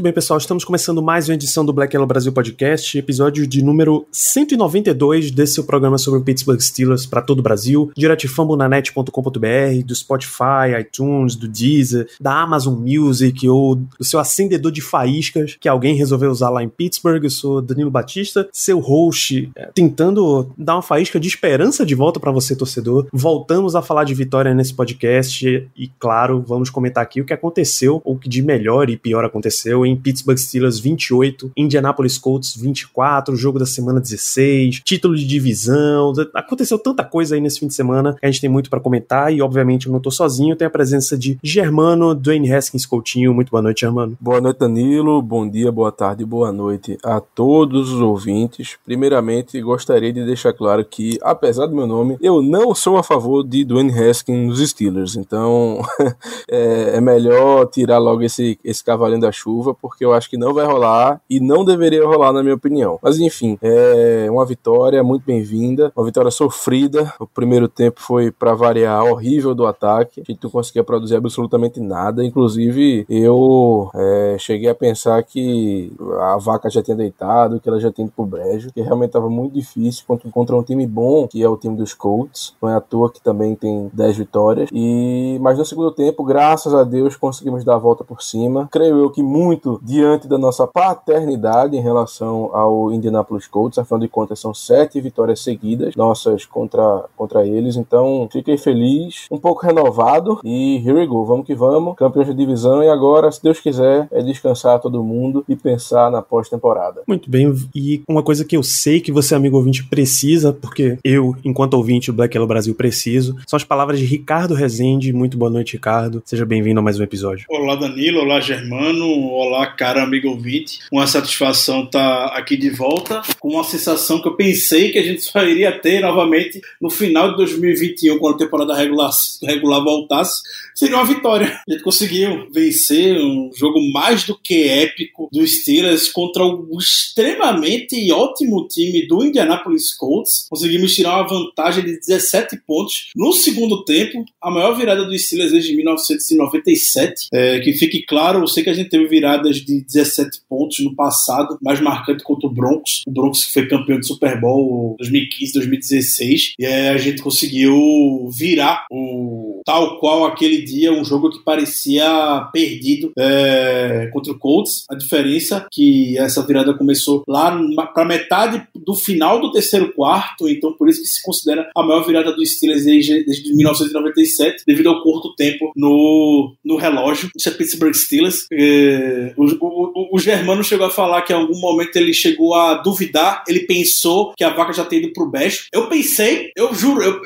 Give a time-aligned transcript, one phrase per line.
[0.00, 3.62] Muito bem, pessoal, estamos começando mais uma edição do Black Yellow Brasil Podcast, episódio de
[3.62, 8.28] número 192 desse seu programa sobre o Pittsburgh Steelers para todo o Brasil, direto de
[8.28, 15.58] fambonanet.com.br, do Spotify, iTunes, do Deezer, da Amazon Music ou do seu acendedor de faíscas
[15.60, 17.22] que alguém resolveu usar lá em Pittsburgh.
[17.22, 22.18] Eu sou Danilo Batista, seu host, é, tentando dar uma faísca de esperança de volta
[22.18, 23.06] para você, torcedor.
[23.12, 28.00] Voltamos a falar de vitória nesse podcast e, claro, vamos comentar aqui o que aconteceu,
[28.02, 33.58] ou o que de melhor e pior aconteceu Pittsburgh Steelers 28, Indianapolis Colts 24, jogo
[33.58, 36.12] da semana 16, título de divisão.
[36.34, 39.32] Aconteceu tanta coisa aí nesse fim de semana que a gente tem muito para comentar
[39.32, 40.56] e, obviamente, eu não tô sozinho.
[40.56, 43.34] Tem a presença de Germano, Dwayne Haskins Coutinho.
[43.34, 44.16] Muito boa noite, Germano.
[44.20, 45.20] Boa noite, Danilo.
[45.22, 48.76] Bom dia, boa tarde, boa noite a todos os ouvintes.
[48.84, 53.42] Primeiramente, gostaria de deixar claro que, apesar do meu nome, eu não sou a favor
[53.42, 55.16] de Dwayne Haskins nos Steelers.
[55.16, 55.80] Então,
[56.48, 60.54] é, é melhor tirar logo esse, esse cavalinho da chuva, porque eu acho que não
[60.54, 62.98] vai rolar e não deveria rolar, na minha opinião.
[63.02, 67.12] Mas, enfim, é uma vitória muito bem-vinda, uma vitória sofrida.
[67.18, 70.20] O primeiro tempo foi, para variar, horrível do ataque.
[70.20, 72.24] A gente não conseguia produzir absolutamente nada.
[72.24, 77.90] Inclusive, eu é, cheguei a pensar que a vaca já tinha deitado, que ela já
[77.90, 81.42] tinha ido pro brejo, que realmente estava muito difícil contra, contra um time bom, que
[81.42, 82.54] é o time dos Colts.
[82.60, 84.68] Não é à toa que também tem 10 vitórias.
[84.72, 88.68] E Mas no segundo tempo, graças a Deus, conseguimos dar a volta por cima.
[88.70, 93.78] Creio eu que muito diante da nossa paternidade em relação ao Indianapolis Colts.
[93.78, 97.76] Afinal de contas, são sete vitórias seguidas nossas contra, contra eles.
[97.76, 100.40] Então, fiquei feliz, um pouco renovado.
[100.44, 101.96] E here we go, vamos que vamos.
[101.96, 102.82] Campeões de divisão.
[102.82, 107.02] E agora, se Deus quiser, é descansar todo mundo e pensar na pós-temporada.
[107.06, 111.34] Muito bem, e uma coisa que eu sei que você, amigo ouvinte, precisa, porque eu,
[111.44, 115.12] enquanto ouvinte do Black Yellow Brasil, preciso, são as palavras de Ricardo Rezende.
[115.12, 116.22] Muito boa noite, Ricardo.
[116.24, 117.46] Seja bem-vindo a mais um episódio.
[117.50, 118.20] Olá, Danilo.
[118.20, 119.06] Olá, Germano.
[119.30, 120.80] Olá, cara amigo ouvinte.
[120.90, 125.22] Uma satisfação estar aqui de volta, com uma sensação que eu pensei que a gente
[125.22, 129.10] só iria ter novamente no final de 2021, quando a temporada regular,
[129.42, 130.42] regular voltasse.
[130.74, 131.60] Seria uma vitória.
[131.68, 138.10] A gente conseguiu vencer um jogo mais do que épico do Steelers contra o extremamente
[138.12, 140.46] ótimo time do Indianapolis Colts.
[140.48, 145.52] Conseguimos tirar uma vantagem de 17 pontos no segundo tempo, a maior virada do Steelers
[145.52, 147.28] desde 1997.
[147.32, 149.06] É, que fique claro, eu sei que a gente teve
[149.50, 153.02] viradas de 17 pontos no passado, mais marcante contra o Broncos.
[153.06, 156.54] O Broncos que foi campeão de Super Bowl 2015, 2016.
[156.58, 163.12] E a gente conseguiu virar o tal qual aquele dia, um jogo que parecia perdido
[163.18, 164.84] é, contra o Colts.
[164.88, 167.58] A diferença é que essa virada começou lá
[167.92, 172.06] para metade do final do terceiro quarto, então por isso que se considera a maior
[172.06, 177.30] virada do Steelers desde, desde 1997, devido ao curto tempo no, no relógio.
[177.36, 178.46] Isso é Pittsburgh Steelers.
[178.52, 182.74] É, o, o, o, Germano chegou a falar que em algum momento ele chegou a
[182.74, 185.66] duvidar, ele pensou que a vaca já tinha ido pro Best.
[185.72, 187.20] Eu pensei, eu juro, eu,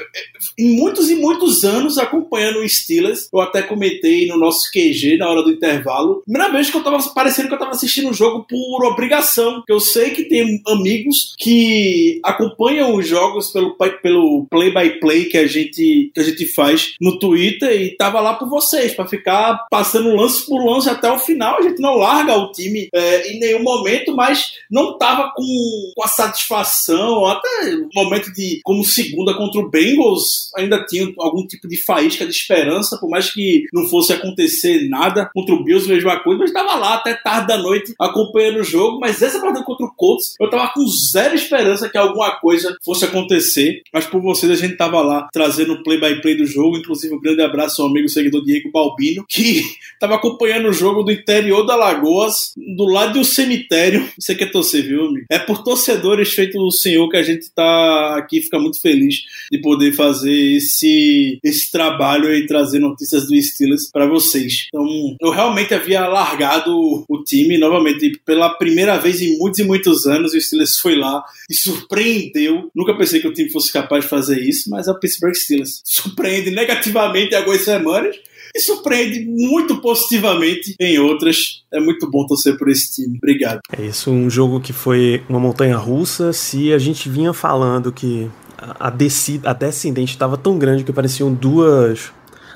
[0.59, 5.29] em muitos e muitos anos acompanhando o Steelers, eu até comentei no nosso QG na
[5.29, 6.23] hora do intervalo.
[6.25, 9.73] Primeira vez que eu tava parecendo que eu tava assistindo o jogo por obrigação, que
[9.73, 15.37] eu sei que tem amigos que acompanham os jogos pelo pelo play by play que
[15.37, 19.67] a gente que a gente faz no Twitter e tava lá por vocês para ficar
[19.71, 21.59] passando lance por lance até o final.
[21.59, 26.05] A gente não larga o time é, em nenhum momento, mas não tava com, com
[26.05, 31.69] a satisfação, até o momento de como segunda contra o Bengals ainda tinha algum tipo
[31.69, 36.21] de faísca de esperança, por mais que não fosse acontecer nada contra o Bills, mesma
[36.21, 38.99] coisa, mas estava lá até tarde da noite acompanhando o jogo.
[39.01, 43.05] Mas essa partida contra o Colts, eu tava com zero esperança que alguma coisa fosse
[43.05, 43.83] acontecer.
[43.93, 46.77] Mas por vocês, a gente tava lá trazendo o play-by-play do jogo.
[46.77, 49.63] Inclusive, um grande abraço ao amigo seguidor Diego Balbino, que
[49.99, 54.09] tava acompanhando o jogo do interior da Lagoas, do lado do cemitério.
[54.31, 55.27] Aqui é torcer, viu, amigo?
[55.31, 59.17] É por torcedores feito do Senhor que a gente tá aqui, fica muito feliz
[59.51, 64.67] de poder fazer esse, esse trabalho e trazer notícias do Steelers para vocês.
[64.69, 64.85] Então,
[65.21, 70.33] eu realmente havia largado o time novamente pela primeira vez em muitos e muitos anos.
[70.33, 72.71] O Steelers foi lá e surpreendeu.
[72.75, 76.51] Nunca pensei que o time fosse capaz de fazer isso, mas o Pittsburgh Steelers surpreende
[76.51, 78.17] negativamente algumas semanas
[78.55, 81.65] e surpreende muito positivamente em outras.
[81.73, 83.19] É muito bom torcer por esse time.
[83.19, 83.61] Obrigado.
[83.77, 86.33] É isso, um jogo que foi uma montanha russa.
[86.33, 92.13] Se a gente vinha falando que a, a descendente estava tão grande que pareciam duas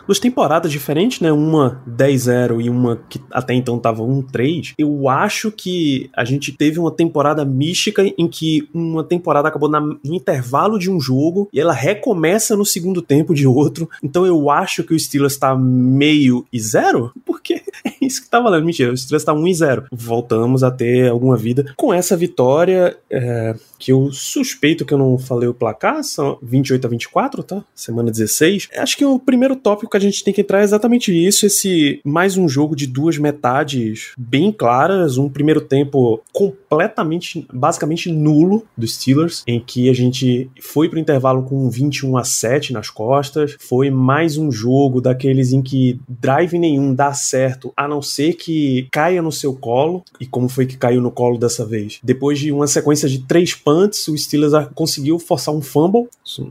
[0.08, 1.30] duas temporadas diferentes, né?
[1.30, 4.72] Uma 10-0 e uma que até então tava 1-3.
[4.78, 9.80] Eu acho que a gente teve uma temporada mística em que uma temporada acabou na,
[9.80, 13.88] no intervalo de um jogo e ela recomeça no segundo tempo de outro.
[14.02, 18.40] Então eu acho que o Steelers tá meio e zero, porque é isso que tá
[18.40, 18.64] valendo.
[18.64, 19.84] Mentira, o Steelers tá 1 e 0.
[19.92, 21.74] Voltamos a ter alguma vida.
[21.76, 26.86] Com essa vitória, é, que eu suspeito que eu não falei o placar, são 28
[26.86, 27.64] a 24, tá?
[27.74, 28.68] Semana 16.
[28.76, 32.00] Acho que o primeiro tópico que a gente tem que entrar é exatamente isso, esse
[32.04, 38.94] mais um jogo de duas metades bem claras, um primeiro tempo completamente, basicamente nulo dos
[38.94, 43.90] Steelers, em que a gente foi pro intervalo com 21 a 7 nas costas, foi
[43.90, 49.22] mais um jogo daqueles em que drive nenhum dá certo, a não ser que caia
[49.22, 52.00] no seu colo, e como foi que caiu no colo dessa vez?
[52.02, 56.08] Depois de uma sequência de três punts, o Steelers conseguiu forçar um fumble.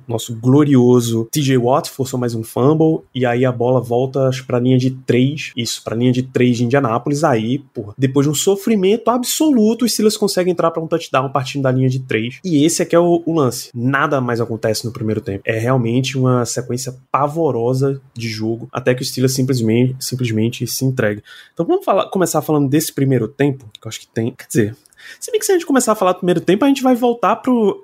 [0.08, 3.02] Nosso glorioso TJ Watt forçou mais um fumble.
[3.14, 5.54] E aí a bola volta para a linha de 3.
[5.58, 7.24] Isso, para a linha de 3 de Indianápolis.
[7.24, 11.64] Aí, porra, depois de um sofrimento absoluto, o Steelers consegue entrar para um touchdown partindo
[11.64, 12.40] da linha de 3.
[12.46, 13.72] E esse aqui é o, o lance.
[13.74, 15.42] Nada mais acontece no primeiro tempo.
[15.44, 18.70] É realmente uma sequência pavorosa de jogo.
[18.72, 21.24] Até que o Steelers simplesmente, simplesmente se entrega.
[21.52, 23.66] Então vamos falar, começar falando desse primeiro tempo.
[23.82, 24.36] Que eu acho que tem.
[24.38, 24.76] Quer dizer,
[25.20, 26.96] se bem que se a gente começar a falar do primeiro tempo, a gente vai
[26.96, 27.42] voltar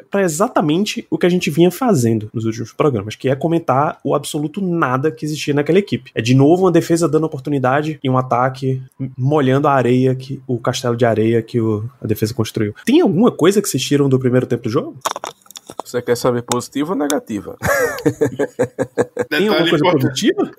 [0.09, 4.15] para exatamente o que a gente vinha fazendo nos últimos programas, que é comentar o
[4.15, 6.11] absoluto nada que existia naquela equipe.
[6.13, 8.81] É de novo uma defesa dando oportunidade e um ataque
[9.17, 12.73] molhando a areia, que o castelo de areia que o, a defesa construiu.
[12.85, 14.97] Tem alguma coisa que vocês tiram do primeiro tempo do jogo?
[15.83, 17.55] Você quer saber positiva ou negativa?
[19.29, 20.51] Tem alguma coisa positiva?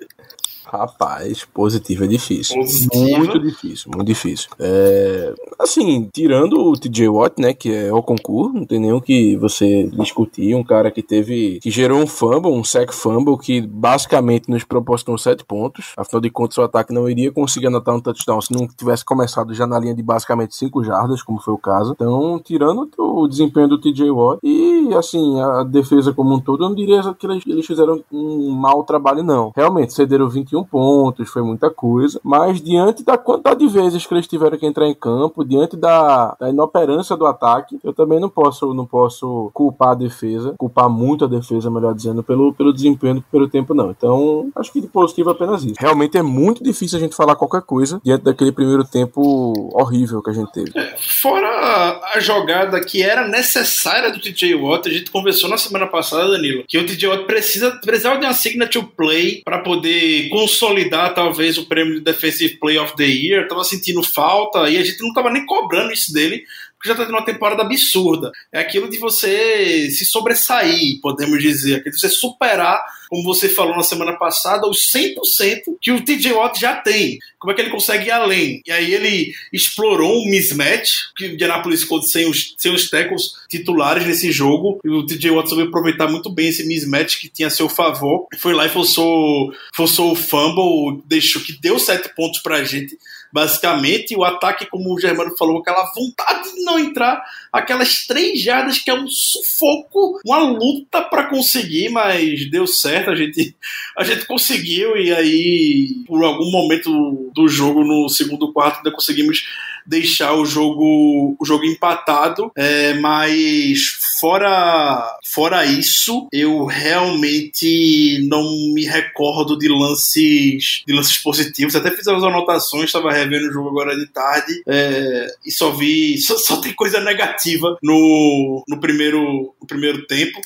[0.67, 2.57] Rapaz, positivo é difícil.
[2.57, 3.17] Positiva.
[3.17, 4.49] Muito difícil, muito difícil.
[4.59, 9.35] É, assim, tirando o TJ Watt, né, que é o concurso, não tem nenhum que
[9.37, 10.55] você discutir.
[10.55, 15.17] Um cara que teve, que gerou um fumble, um sack fumble, que basicamente nos proporcionou
[15.17, 15.93] sete pontos.
[15.97, 19.53] Afinal de contas, o ataque não iria conseguir anotar um touchdown se não tivesse começado
[19.53, 21.93] já na linha de basicamente cinco jardas, como foi o caso.
[21.93, 26.69] Então, tirando o desempenho do TJ Watt e, assim, a defesa como um todo, eu
[26.69, 29.51] não diria que eles fizeram um mau trabalho, não.
[29.55, 34.27] Realmente, cederam 21 pontos, foi muita coisa, mas diante da quantidade de vezes que eles
[34.27, 38.73] tiveram que entrar em campo, diante da, da inoperância do ataque, eu também não posso,
[38.73, 43.51] não posso culpar a defesa, culpar muito a defesa, melhor dizendo, pelo, pelo desempenho primeiro
[43.51, 43.91] tempo, não.
[43.91, 45.75] Então, acho que de positivo é apenas isso.
[45.79, 50.29] Realmente é muito difícil a gente falar qualquer coisa diante daquele primeiro tempo horrível que
[50.29, 50.71] a gente teve.
[50.75, 55.87] É, fora a jogada que era necessária do TJ Watt, a gente conversou na semana
[55.87, 61.15] passada, Danilo, que o TJ Watt precisa, precisava de uma signature play para poder consolidar
[61.15, 65.01] talvez o prêmio de Defensive Play of the Year, tava sentindo falta e a gente
[65.01, 66.43] não tava nem cobrando isso dele,
[66.87, 68.31] já tá tendo uma temporada absurda.
[68.51, 73.75] É aquilo de você se sobressair, podemos dizer, aquilo de você superar, como você falou
[73.75, 77.19] na semana passada, os 100% que o TJ Watt já tem.
[77.39, 78.61] Como é que ele consegue ir além?
[78.65, 83.33] E aí ele explorou um mismatch, que o Indianapolis Colts sem os, sem os tackles
[83.49, 87.47] titulares nesse jogo, e o TJ Watt soube aproveitar muito bem esse mismatch que tinha
[87.47, 88.27] a seu favor.
[88.39, 92.97] Foi lá e forçou, forçou o fumble, deixou que deu sete pontos pra gente
[93.35, 94.15] basicamente.
[94.15, 97.21] O ataque, como o Germano falou, aquela vontade de não entrar,
[97.51, 103.15] aquelas três jardas que é um sufoco, uma luta para conseguir, mas deu certo, a
[103.15, 103.53] gente,
[103.97, 109.43] a gente conseguiu e aí, por algum momento do jogo, no segundo quarto, ainda conseguimos
[109.85, 113.79] deixar o jogo, o jogo empatado, é, mas
[114.19, 121.75] fora, fora isso, eu realmente não me recordo de lances, de lances positivos.
[121.75, 126.17] Até fiz as anotações, estava revendo o jogo agora de tarde é, e só vi,
[126.17, 130.39] só, só, tem coisa negativa no, no, primeiro, no primeiro tempo.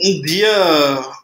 [0.00, 0.48] Um dia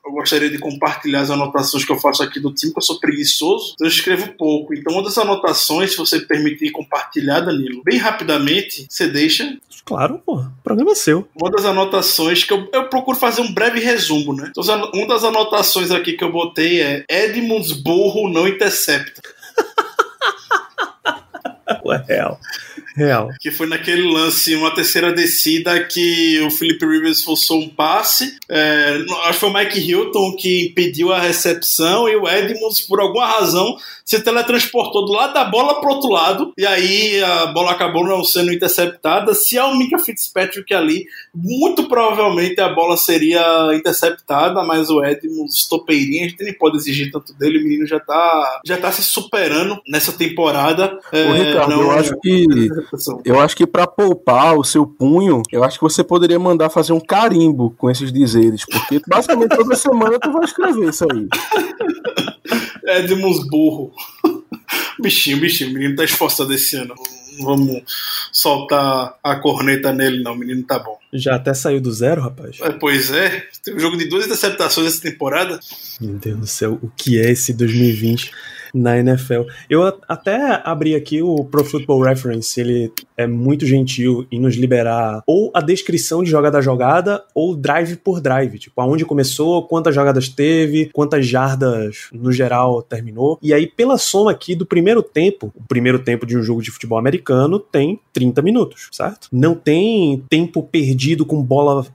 [0.05, 3.01] eu gostaria de compartilhar as anotações que eu faço aqui do time, que eu sou
[3.01, 4.75] preguiçoso, então eu escrevo pouco.
[4.75, 9.57] Então, uma das anotações, se você permitir compartilhar, Danilo, bem rapidamente, você deixa.
[9.85, 11.27] Claro, pô, o programa é seu.
[11.35, 14.51] Uma das anotações que eu, eu procuro fazer um breve resumo, né?
[14.51, 19.23] Então, uma das anotações aqui que eu botei é Edmunds burro não intercepta.
[21.87, 22.05] Ué,
[22.95, 23.31] real.
[23.41, 28.37] Que foi naquele lance, uma terceira descida, que o Felipe Rivers forçou um passe.
[28.49, 33.01] É, acho que foi o Mike Hilton que impediu a recepção e o Edmonds, por
[33.01, 33.77] alguma razão,
[34.11, 38.25] se teletransportou do lado da bola pro outro lado, e aí a bola acabou não
[38.25, 39.33] sendo interceptada.
[39.35, 43.41] Se é o Mika Fitzpatrick ali, muito provavelmente a bola seria
[43.73, 48.01] interceptada, mas o Edmonds topeirinha, a gente nem pode exigir tanto dele, o menino já
[48.01, 50.99] tá, já tá se superando nessa temporada.
[51.13, 52.47] Ô, Ricardo, eu acho que
[53.25, 56.93] eu acho que para poupar o seu punho, eu acho que você poderia mandar fazer
[56.93, 61.29] um carimbo com esses dizeres, porque basicamente toda semana tu vai escrever isso aí.
[62.85, 63.93] Edmonds burro.
[65.01, 66.95] Bichinho, bichinho, o menino tá esforçado esse ano.
[67.39, 67.83] Não vamos
[68.31, 70.33] soltar a corneta nele, não.
[70.33, 70.99] O menino tá bom.
[71.13, 72.59] Já até saiu do zero, rapaz.
[72.61, 75.59] É, pois é, teve um jogo de duas interceptações essa temporada.
[76.01, 78.31] Meu Deus do céu, o que é esse 2020
[78.75, 79.43] na NFL?
[79.69, 85.23] Eu até abri aqui o Pro Football Reference, ele é muito gentil em nos liberar
[85.27, 89.95] ou a descrição de jogada a jogada ou drive por drive, tipo aonde começou, quantas
[89.95, 93.39] jogadas teve, quantas jardas no geral terminou.
[93.43, 96.71] E aí pela soma aqui do primeiro tempo, o primeiro tempo de um jogo de
[96.71, 99.29] futebol americano tem 30 minutos, certo?
[99.33, 101.87] Não tem tempo perdido com bola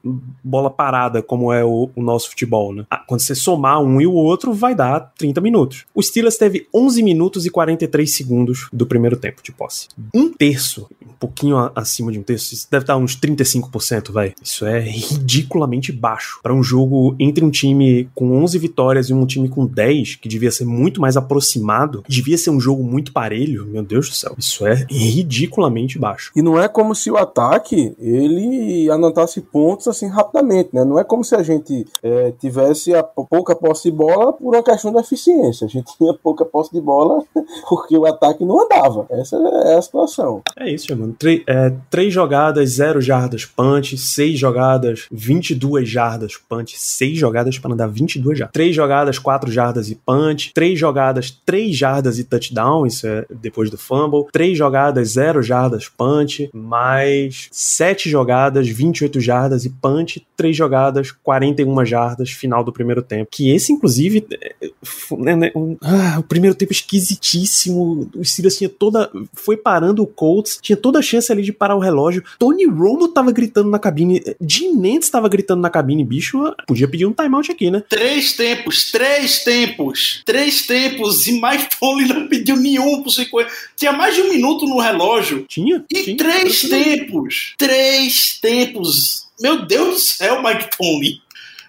[0.43, 2.85] bola parada como é o, o nosso futebol, né?
[2.89, 5.85] Ah, quando você somar um e o outro vai dar 30 minutos.
[5.93, 9.87] O Steelers teve 11 minutos e 43 segundos do primeiro tempo de posse.
[10.13, 14.33] Um terço, um pouquinho acima de um terço, isso deve estar uns 35%, vai.
[14.41, 19.25] Isso é ridiculamente baixo para um jogo entre um time com 11 vitórias e um
[19.25, 23.65] time com 10, que devia ser muito mais aproximado, devia ser um jogo muito parelho.
[23.65, 26.31] Meu Deus do céu, isso é ridiculamente baixo.
[26.35, 30.83] E não é como se o ataque ele anotasse pontos assim rapidamente, né?
[30.83, 34.53] Não é como se a gente é, tivesse a pou- pouca posse de bola por
[34.53, 35.65] uma questão de eficiência.
[35.65, 37.21] A gente tinha pouca posse de bola
[37.67, 39.05] porque o ataque não andava.
[39.09, 40.41] Essa é a situação.
[40.57, 41.13] É isso, mano.
[41.47, 47.87] É, três jogadas, zero jardas punch, seis jogadas, 22 jardas punch, seis jogadas para dar
[47.87, 48.53] 22 jardas.
[48.53, 53.69] Três jogadas, quatro jardas e punch, três jogadas, três jardas e touchdown, isso é depois
[53.69, 60.55] do fumble, três jogadas, zero jardas punch, mais sete jogadas, 28 jardas e punch, três
[60.55, 63.27] jogadas, 41 jardas, final do primeiro tempo.
[63.31, 68.57] Que esse, inclusive, é, f- né, né, um- ah, o primeiro tempo esquisitíssimo, o Steelers
[68.57, 72.23] tinha toda, foi parando o Colts, tinha toda a chance ali de parar o relógio.
[72.37, 77.05] Tony Romo tava gritando na cabine, Jim Nantz tava gritando na cabine, bicho, podia pedir
[77.05, 77.83] um timeout aqui, né?
[77.89, 83.49] Três tempos, três tempos, três tempos, e Mike Tomlin não pediu nenhum pro 50.
[83.75, 85.45] Tinha mais de um minuto no relógio.
[85.47, 85.83] Tinha?
[85.89, 86.17] E tinha.
[86.17, 89.25] três tempos, três tempos.
[89.39, 91.19] Meu Deus do céu, Mike Tomlin.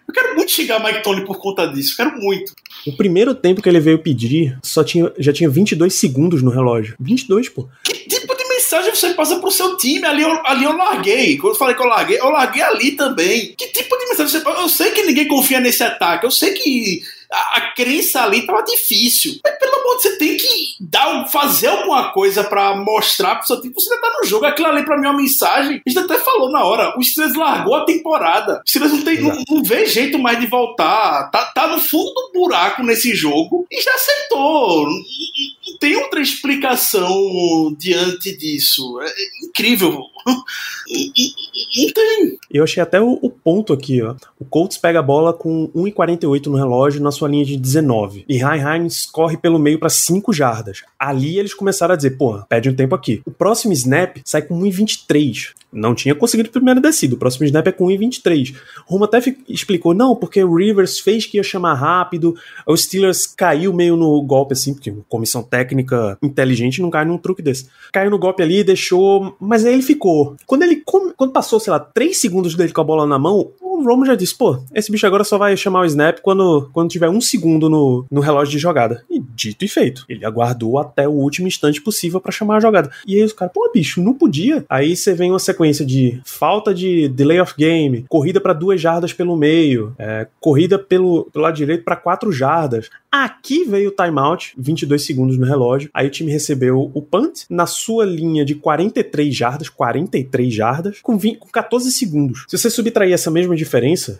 [0.08, 2.52] Eu quero muito xingar Mike Tomlin por conta disso, quero muito.
[2.86, 6.94] O primeiro tempo que ele veio pedir, só tinha, já tinha 22 segundos no relógio.
[7.00, 7.68] 22, pô.
[7.82, 10.04] Que tipo de mensagem você passa pro seu time?
[10.04, 11.36] Ali eu, ali eu larguei.
[11.36, 13.54] Quando eu falei que eu larguei, eu larguei ali também.
[13.56, 14.60] Que tipo de mensagem você passa?
[14.60, 16.24] Eu sei que ninguém confia nesse ataque.
[16.24, 17.02] Eu sei que
[17.32, 19.38] a, a crença ali tava difícil.
[19.42, 23.46] Mas pelo amor de Deus, você tem que dar, fazer alguma coisa pra mostrar pro
[23.46, 23.74] seu time.
[23.74, 24.46] Você ainda tá no jogo.
[24.46, 25.82] Aquilo ali pra mim é uma mensagem.
[25.86, 26.94] A gente até falou na hora.
[26.98, 28.62] O Steelers largou a temporada.
[28.64, 31.30] O Steelers não, tem, não, não vê jeito mais de voltar.
[31.30, 34.86] Tá, tá no fundo do buraco nesse jogo e já aceitou.
[34.86, 39.00] Não tem outra explicação diante disso.
[39.00, 40.00] É incrível.
[40.26, 42.38] Não tem.
[42.50, 44.14] Eu achei até o, o ponto aqui, ó.
[44.38, 48.24] O Colts pega a bola com 1,48 no relógio na sua linha de 19.
[48.28, 50.82] E Hines corre pelo meio para 5 jardas.
[50.98, 53.22] Ali eles começaram a dizer, porra, pede um tempo aqui.
[53.24, 55.54] O próximo snap sai com 1,23.
[55.76, 57.14] Não tinha conseguido a primeira descida.
[57.14, 58.56] O próximo snap é com 1,23.
[58.88, 59.18] O Rumo até
[59.48, 62.34] explicou, não, porque o Rivers fez que ia chamar rápido.
[62.66, 67.42] O Steelers caiu meio no golpe assim, porque comissão técnica inteligente não cai num truque
[67.42, 67.68] desse.
[67.92, 70.34] Caiu no golpe ali, deixou, mas aí ele ficou.
[70.46, 73.84] Quando ele quando passou, sei lá, 3 segundos dele com a bola na mão, o
[73.84, 77.08] Romo já disse, pô, esse bicho agora só vai chamar o snap quando, quando tiver
[77.08, 79.04] um segundo no, no relógio de jogada.
[79.10, 80.04] E dito e feito.
[80.08, 82.90] Ele aguardou até o último instante possível pra chamar a jogada.
[83.06, 84.64] E aí os caras, pô, bicho, não podia.
[84.68, 89.12] Aí você vem uma sequência de falta de delay of game, corrida pra duas jardas
[89.12, 92.88] pelo meio, é, corrida pelo, pelo lado direito pra quatro jardas.
[93.10, 95.88] Aqui veio o timeout, 22 segundos no relógio.
[95.94, 101.16] Aí o time recebeu o punt na sua linha de 43 jardas, 43 jardas, com,
[101.16, 102.44] 20, com 14 segundos.
[102.46, 103.65] Se você subtrair essa mesma diferença,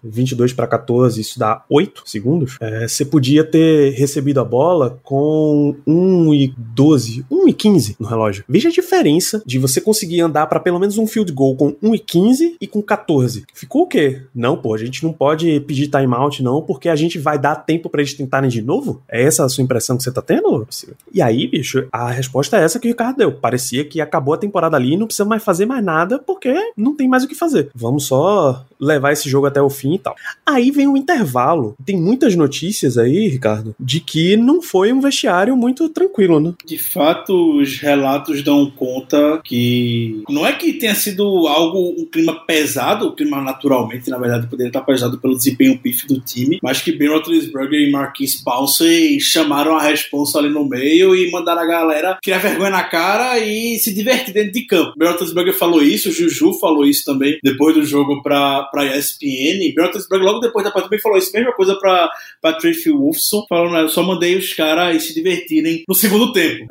[0.03, 5.75] 22 para 14, isso dá 8 segundos, é, você podia ter recebido a bola com
[5.87, 8.45] 1 e 12, 1 e 15 no relógio.
[8.49, 11.95] Veja a diferença de você conseguir andar para pelo menos um field goal com 1
[11.95, 13.45] e 15 e com 14.
[13.55, 14.23] Ficou o quê?
[14.35, 17.89] Não, pô, a gente não pode pedir timeout não, porque a gente vai dar tempo
[17.89, 19.03] para eles tentarem de novo?
[19.09, 20.67] É essa a sua impressão que você tá tendo?
[21.13, 23.33] E aí, bicho, a resposta é essa que o Ricardo deu.
[23.33, 27.09] Parecia que acabou a temporada ali não precisa mais fazer mais nada porque não tem
[27.09, 27.71] mais o que fazer.
[27.75, 30.15] Vamos só levar esse jogo até o fim e tal.
[30.45, 31.77] Aí vem o intervalo.
[31.85, 36.55] Tem muitas notícias aí, Ricardo, de que não foi um vestiário muito tranquilo, né?
[36.65, 42.45] De fato, os relatos dão conta que não é que tenha sido algo, um clima
[42.47, 46.81] pesado, o clima naturalmente, na verdade, poderia estar pesado pelo desempenho pif do time, mas
[46.81, 51.67] que Ben Roethlisberger e Marquise Pouncey chamaram a responsa ali no meio e mandaram a
[51.67, 54.93] galera criar vergonha na cara e se divertir dentro de campo.
[54.97, 58.85] Ben Roethlisberger falou isso, o Juju falou isso também depois do jogo para para
[59.17, 59.75] ESPN.
[59.75, 62.09] Ben Roethlisberger logo depois da partida também falou isso, mesma coisa para
[62.41, 66.67] Patrick Wolfson, falando, eu só mandei os caras se divertirem no segundo tempo.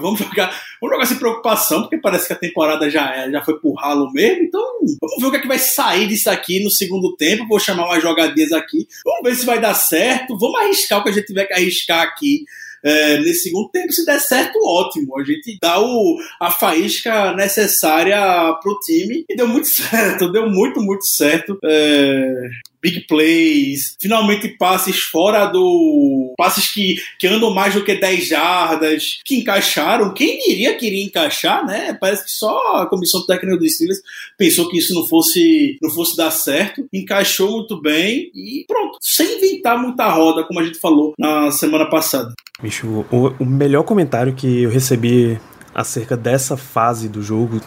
[0.00, 3.58] Vamos jogar, vamos jogar sem preocupação, porque parece que a temporada já é, já foi
[3.58, 4.62] pro ralo mesmo, então
[5.00, 7.46] vamos ver o que, é que vai sair disso aqui no segundo tempo.
[7.48, 11.10] Vou chamar umas jogadinhas aqui, vamos ver se vai dar certo, vamos arriscar o que
[11.10, 12.44] a gente tiver que arriscar aqui
[12.84, 13.92] é, nesse segundo tempo.
[13.92, 15.18] Se der certo, ótimo.
[15.18, 18.18] A gente dá o, a faísca necessária
[18.62, 21.58] pro time e deu muito certo, deu muito, muito certo.
[21.64, 22.48] É,
[22.82, 26.34] big plays, finalmente passes fora do.
[26.36, 30.14] passes que, que andam mais do que 10 jardas, que encaixaram.
[30.14, 31.96] Quem diria que iria encaixar, né?
[32.00, 34.00] Parece que só a comissão técnica do Steelers
[34.36, 36.86] pensou que isso não fosse, não fosse dar certo.
[36.92, 41.86] Encaixou muito bem e pronto, sem inventar muita roda, como a gente falou na semana
[41.88, 42.34] passada.
[42.62, 45.38] Bicho, o, o melhor comentário que eu recebi
[45.74, 47.60] acerca dessa fase do jogo,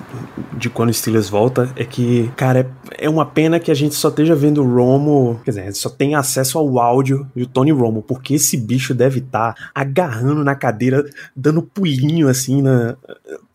[0.57, 3.95] de quando o Steelers volta, é que, cara, é, é uma pena que a gente
[3.95, 8.01] só esteja vendo o Romo, quer dizer, só tem acesso ao áudio do Tony Romo,
[8.01, 11.03] porque esse bicho deve estar tá agarrando na cadeira,
[11.35, 12.95] dando pulinho assim na,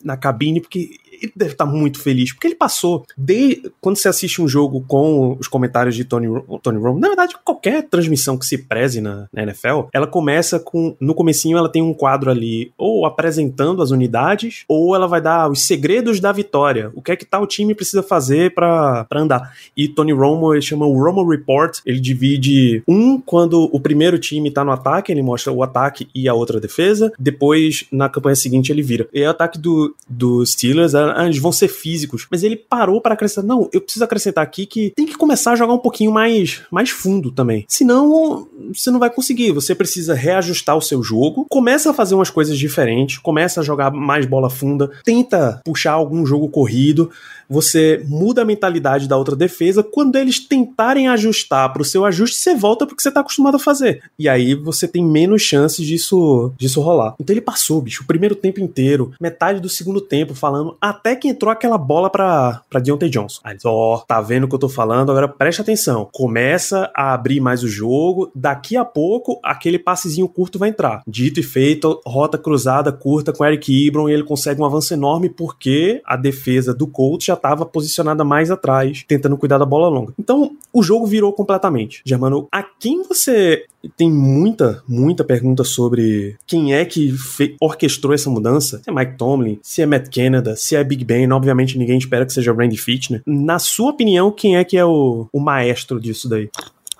[0.03, 0.91] na cabine, porque
[1.21, 5.37] ele deve estar muito feliz, porque ele passou, de quando você assiste um jogo com
[5.39, 6.27] os comentários de Tony,
[6.61, 10.95] Tony Romo, na verdade, qualquer transmissão que se preze na, na, NFL, ela começa com,
[10.99, 15.49] no comecinho ela tem um quadro ali, ou apresentando as unidades, ou ela vai dar
[15.49, 19.53] os segredos da vitória, o que é que tal time precisa fazer para andar.
[19.75, 24.51] E Tony Romo, ele chama o Romo Report, ele divide um quando o primeiro time
[24.51, 28.71] tá no ataque, ele mostra o ataque e a outra defesa, depois, na campanha seguinte,
[28.71, 29.07] ele vira.
[29.13, 32.27] E o ataque do, do Steelers ah, eles vão ser físicos.
[32.29, 35.55] Mas ele parou para acrescentar, não, eu preciso acrescentar aqui que tem que começar a
[35.55, 37.65] jogar um pouquinho mais, mais fundo também.
[37.67, 39.51] Senão, você não vai conseguir.
[39.51, 43.91] Você precisa reajustar o seu jogo, começa a fazer umas coisas diferentes, começa a jogar
[43.91, 47.09] mais bola funda, tenta puxar algum jogo corrido
[47.49, 49.81] você muda a mentalidade da outra defesa.
[49.81, 53.59] Quando eles tentarem ajustar para o seu ajuste, você volta porque você está acostumado a
[53.59, 54.03] fazer.
[54.19, 57.15] E aí você tem menos chances disso, disso rolar.
[57.19, 61.29] Então ele passou, bicho, o primeiro tempo inteiro, metade do segundo tempo, falando até que
[61.29, 63.39] entrou aquela bola para pra Deontay Johnson.
[63.43, 65.09] Aí ó, tá vendo o que eu tô falando?
[65.09, 66.07] Agora preste atenção.
[66.11, 68.29] Começa a abrir mais o jogo.
[68.35, 71.01] Daqui a pouco, aquele passezinho curto vai entrar.
[71.07, 75.29] Dito e feito, rota cruzada curta com Eric Ibron e ele consegue um avanço enorme
[75.29, 80.13] porque a defesa do Colts já estava posicionada mais atrás, tentando cuidar da bola longa.
[80.19, 82.01] Então, o jogo virou completamente.
[82.05, 87.13] Germano, a quem você tem muita, muita pergunta sobre quem é que
[87.61, 88.81] orquestrou essa mudança?
[88.83, 92.25] Se é Mike Tomlin, se é Matt Canada, se é Big Ben, obviamente ninguém espera
[92.25, 93.21] que seja Randy Fitner.
[93.25, 96.49] Na sua opinião, quem é que é o, o maestro disso daí?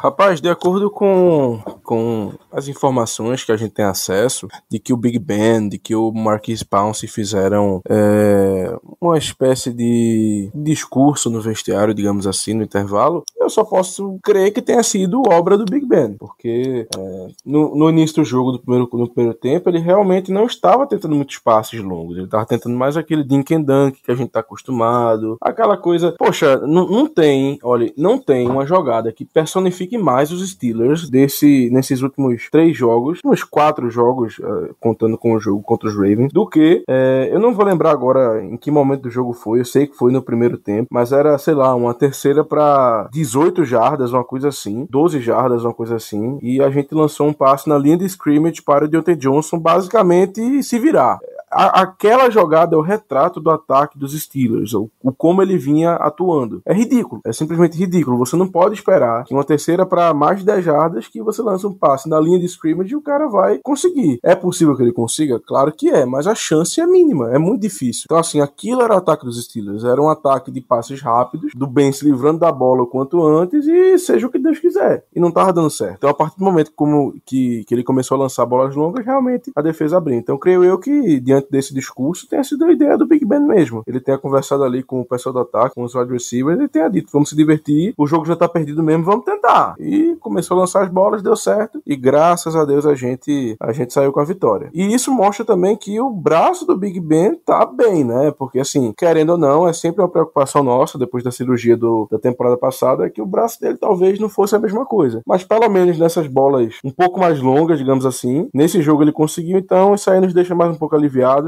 [0.01, 4.97] Rapaz, de acordo com, com as informações que a gente tem acesso, de que o
[4.97, 11.93] Big Ben, de que o Marquis Pounce fizeram é, uma espécie de discurso no vestiário,
[11.93, 16.13] digamos assim, no intervalo, eu só posso crer que tenha sido obra do Big Ben,
[16.13, 20.45] porque é, no, no, início do jogo, do primeiro, no primeiro tempo, ele realmente não
[20.45, 24.15] estava tentando muitos passes longos, ele estava tentando mais aquele dink and dunk que a
[24.15, 29.97] gente está acostumado, aquela coisa, poxa, não, tem, olha, não tem uma jogada que personifique
[29.97, 35.39] mais os Steelers desse, nesses últimos três jogos, uns quatro jogos, uh, contando com o
[35.39, 39.03] jogo contra os Ravens, do que é, eu não vou lembrar agora em que momento
[39.03, 41.93] do jogo foi, eu sei que foi no primeiro tempo, mas era, sei lá, uma
[41.95, 46.93] terceira para 18 jardas, uma coisa assim, 12 jardas, uma coisa assim, e a gente
[46.93, 51.19] lançou um passe na linha de scrimmage para o Deontay Johnson basicamente se virar
[51.51, 55.93] a, aquela jogada é o retrato do ataque dos Steelers, o, o, como ele vinha
[55.93, 56.61] atuando.
[56.65, 58.17] É ridículo, é simplesmente ridículo.
[58.17, 61.65] Você não pode esperar que uma terceira para mais de 10 jardas que você lance
[61.65, 64.19] um passe na linha de scrimmage e o cara vai conseguir.
[64.23, 65.39] É possível que ele consiga?
[65.39, 68.03] Claro que é, mas a chance é mínima, é muito difícil.
[68.05, 71.67] Então, assim, aquilo era o ataque dos Steelers, era um ataque de passes rápidos, do
[71.67, 75.05] Ben se livrando da bola o quanto antes e seja o que Deus quiser.
[75.15, 75.97] E não tava dando certo.
[75.97, 79.51] Então, a partir do momento como, que, que ele começou a lançar bolas longas, realmente
[79.55, 80.17] a defesa abriu.
[80.17, 83.39] Então, creio eu que, diante diante desse discurso tenha sido a ideia do Big Ben
[83.39, 83.83] mesmo.
[83.87, 86.89] Ele tenha conversado ali com o pessoal do ataque, com os wide receivers, e tenha
[86.89, 89.75] dito: vamos se divertir, o jogo já tá perdido mesmo, vamos tentar.
[89.79, 93.71] E começou a lançar as bolas, deu certo, e graças a Deus a gente, a
[93.71, 94.69] gente saiu com a vitória.
[94.73, 98.31] E isso mostra também que o braço do Big Ben tá bem, né?
[98.31, 102.19] Porque assim, querendo ou não, é sempre uma preocupação nossa, depois da cirurgia do, da
[102.19, 105.21] temporada passada, é que o braço dele talvez não fosse a mesma coisa.
[105.25, 109.57] Mas pelo menos nessas bolas um pouco mais longas, digamos assim, nesse jogo ele conseguiu,
[109.57, 110.95] então isso aí nos deixa mais um pouco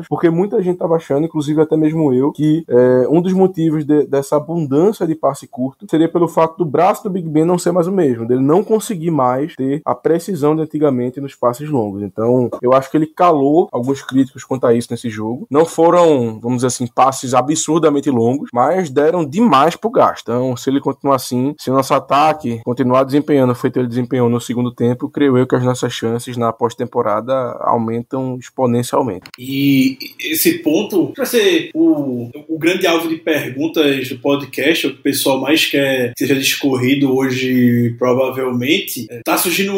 [0.10, 4.06] porque muita gente tava achando, inclusive até mesmo eu, que é, um dos motivos de,
[4.06, 7.72] dessa abundância de passe curto seria pelo fato do braço do Big Ben não ser
[7.72, 12.02] mais o mesmo, dele não conseguir mais ter a precisão de antigamente nos passes longos.
[12.02, 15.48] Então, eu acho que ele calou alguns críticos quanto a isso nesse jogo.
[15.50, 20.24] Não foram, vamos dizer assim, passes absurdamente longos, mas deram demais pro gasto.
[20.24, 24.40] Então, se ele continuar assim, se o nosso ataque continuar desempenhando feito ele desempenhou no
[24.40, 29.30] segundo tempo, creio eu que as nossas chances na pós-temporada aumentam exponencialmente.
[29.38, 29.71] E
[30.20, 35.04] esse ponto vai ser o, o grande alvo de perguntas do podcast, o que o
[35.04, 39.08] pessoal mais quer que seja discorrido hoje, provavelmente.
[39.24, 39.74] Tá surgindo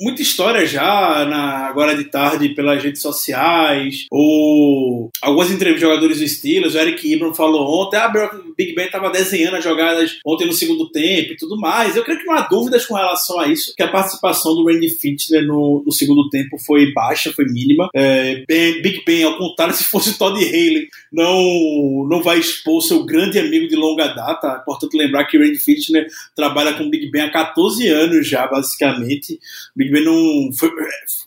[0.00, 6.18] muita história já na, agora de tarde pelas redes sociais, ou algumas entrevistas de jogadores
[6.18, 8.12] do Steelers, o Eric Ibram falou ontem, ah,
[8.56, 11.96] Big Ben tava desenhando as jogadas ontem no segundo tempo e tudo mais.
[11.96, 14.88] Eu creio que não há dúvidas com relação a isso, que a participação do Randy
[14.90, 17.88] Fitner no, no segundo tempo foi baixa, foi mínima.
[17.94, 23.04] É, ben, Big Ben, ao contrário, se fosse Todd Haley, não, não vai expor seu
[23.04, 24.48] grande amigo de longa data.
[24.48, 28.28] É importante lembrar que o Randy Fitner trabalha com o Big Ben há 14 anos
[28.28, 29.34] já, basicamente.
[29.34, 29.38] O
[29.78, 30.50] Big Ben não.
[30.52, 30.70] Foi,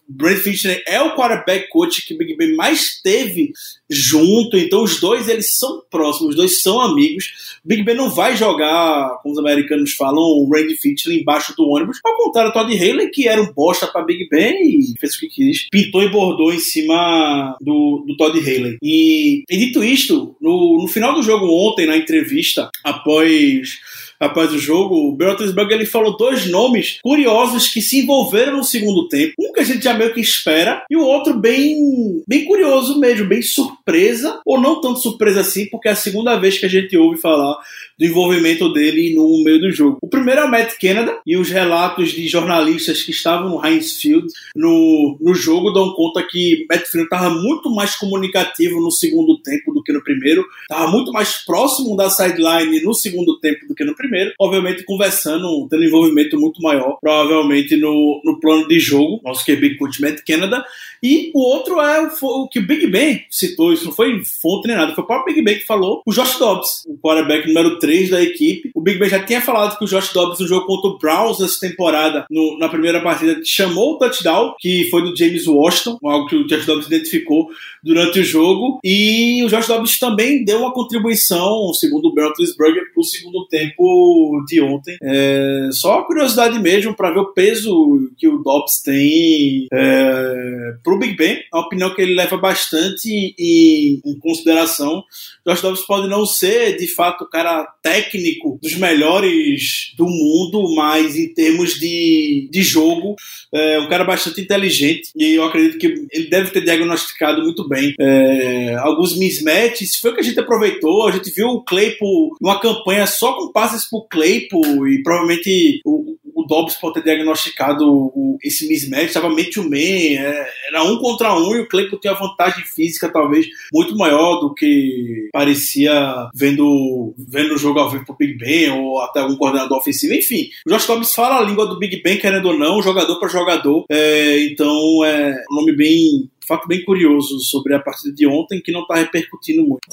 [0.07, 3.51] Brent Fitner é o quarterback coach que o Big Ben mais teve
[3.89, 7.59] junto, então os dois eles são próximos, os dois são amigos.
[7.63, 11.67] O Big Ben não vai jogar, como os americanos falam, o Randy Fitch embaixo do
[11.67, 11.99] ônibus.
[12.03, 15.27] Ao contrário, Todd Haley, que era um bosta para Big Ben e fez o que
[15.27, 18.77] quis, pintou e bordou em cima do, do Todd Haley.
[18.81, 23.79] E, e dito isto, no, no final do jogo ontem, na entrevista, após
[24.19, 28.63] após o jogo, o Ben Roethlisberger ele falou dois nomes curiosos que se envolveram no
[28.63, 29.33] segundo tempo.
[29.39, 33.27] Um que a gente já meio que espera e o outro bem, bem curioso mesmo,
[33.27, 36.95] bem surpresa, ou não tanto surpresa assim, porque é a segunda vez que a gente
[36.97, 37.57] ouve falar
[37.99, 39.97] do envolvimento dele no meio do jogo.
[40.01, 43.97] O primeiro é o Matt Canada e os relatos de jornalistas que estavam no Heinz
[43.97, 49.37] Field no, no jogo dão conta que Matt Field estava muito mais comunicativo no segundo
[49.41, 53.75] tempo do que no primeiro, estava muito mais próximo da sideline no segundo tempo do
[53.75, 54.08] que no primeiro,
[54.39, 60.01] obviamente conversando, tendo envolvimento muito maior, provavelmente no, no plano de jogo, nosso QB coach
[60.01, 60.63] Matt Canada,
[61.03, 64.67] e o outro é o, o, que o Big Ben citou, isso não foi fonte
[64.67, 67.79] nem nada, foi o próprio Big Ben que falou, o Josh Dobbs, o quarterback número
[67.79, 68.71] 3 da equipe.
[68.73, 71.39] O Big Ben já tinha falado que o Josh Dobbs no jogo contra o Browns
[71.39, 76.27] nessa temporada, no, na primeira partida, chamou o touchdown, que foi do James Washington, algo
[76.27, 77.49] que o Josh Dobbs identificou
[77.83, 78.79] durante o jogo.
[78.83, 84.43] E o Josh Dobbs também deu uma contribuição, segundo o Bertelsberger, para o segundo tempo
[84.47, 84.97] de ontem.
[85.01, 90.99] É, só curiosidade mesmo para ver o peso que o Dobbs tem é, para o
[90.99, 91.35] Big Ben.
[91.35, 95.03] É uma opinião que ele leva bastante em, em consideração.
[95.45, 101.15] Josh Dobbs pode não ser, de fato, o cara técnico dos melhores do mundo, mas
[101.15, 103.15] em termos de, de jogo,
[103.53, 105.11] é um cara bastante inteligente.
[105.15, 109.95] E eu acredito que ele deve ter diagnosticado muito bem é, alguns mismatches.
[109.97, 111.07] Foi o que a gente aproveitou.
[111.07, 116.17] A gente viu o Claypool numa campanha só com passes pro Claypool e provavelmente o
[116.49, 121.33] Dobbs pode ter diagnosticado o, esse mismatch, estava meio to man, é, era um contra
[121.35, 127.53] um e o Claypool tinha vantagem física talvez muito maior do que parecia vendo, vendo
[127.53, 130.49] o jogo ao vivo pro Big Ben ou até algum coordenador ofensivo, enfim.
[130.65, 133.85] O Josh Dobbs fala a língua do Big Ben, querendo ou não, jogador para jogador,
[133.89, 138.71] é, então é um nome bem fato bem curioso sobre a partida de ontem que
[138.71, 139.87] não está repercutindo muito.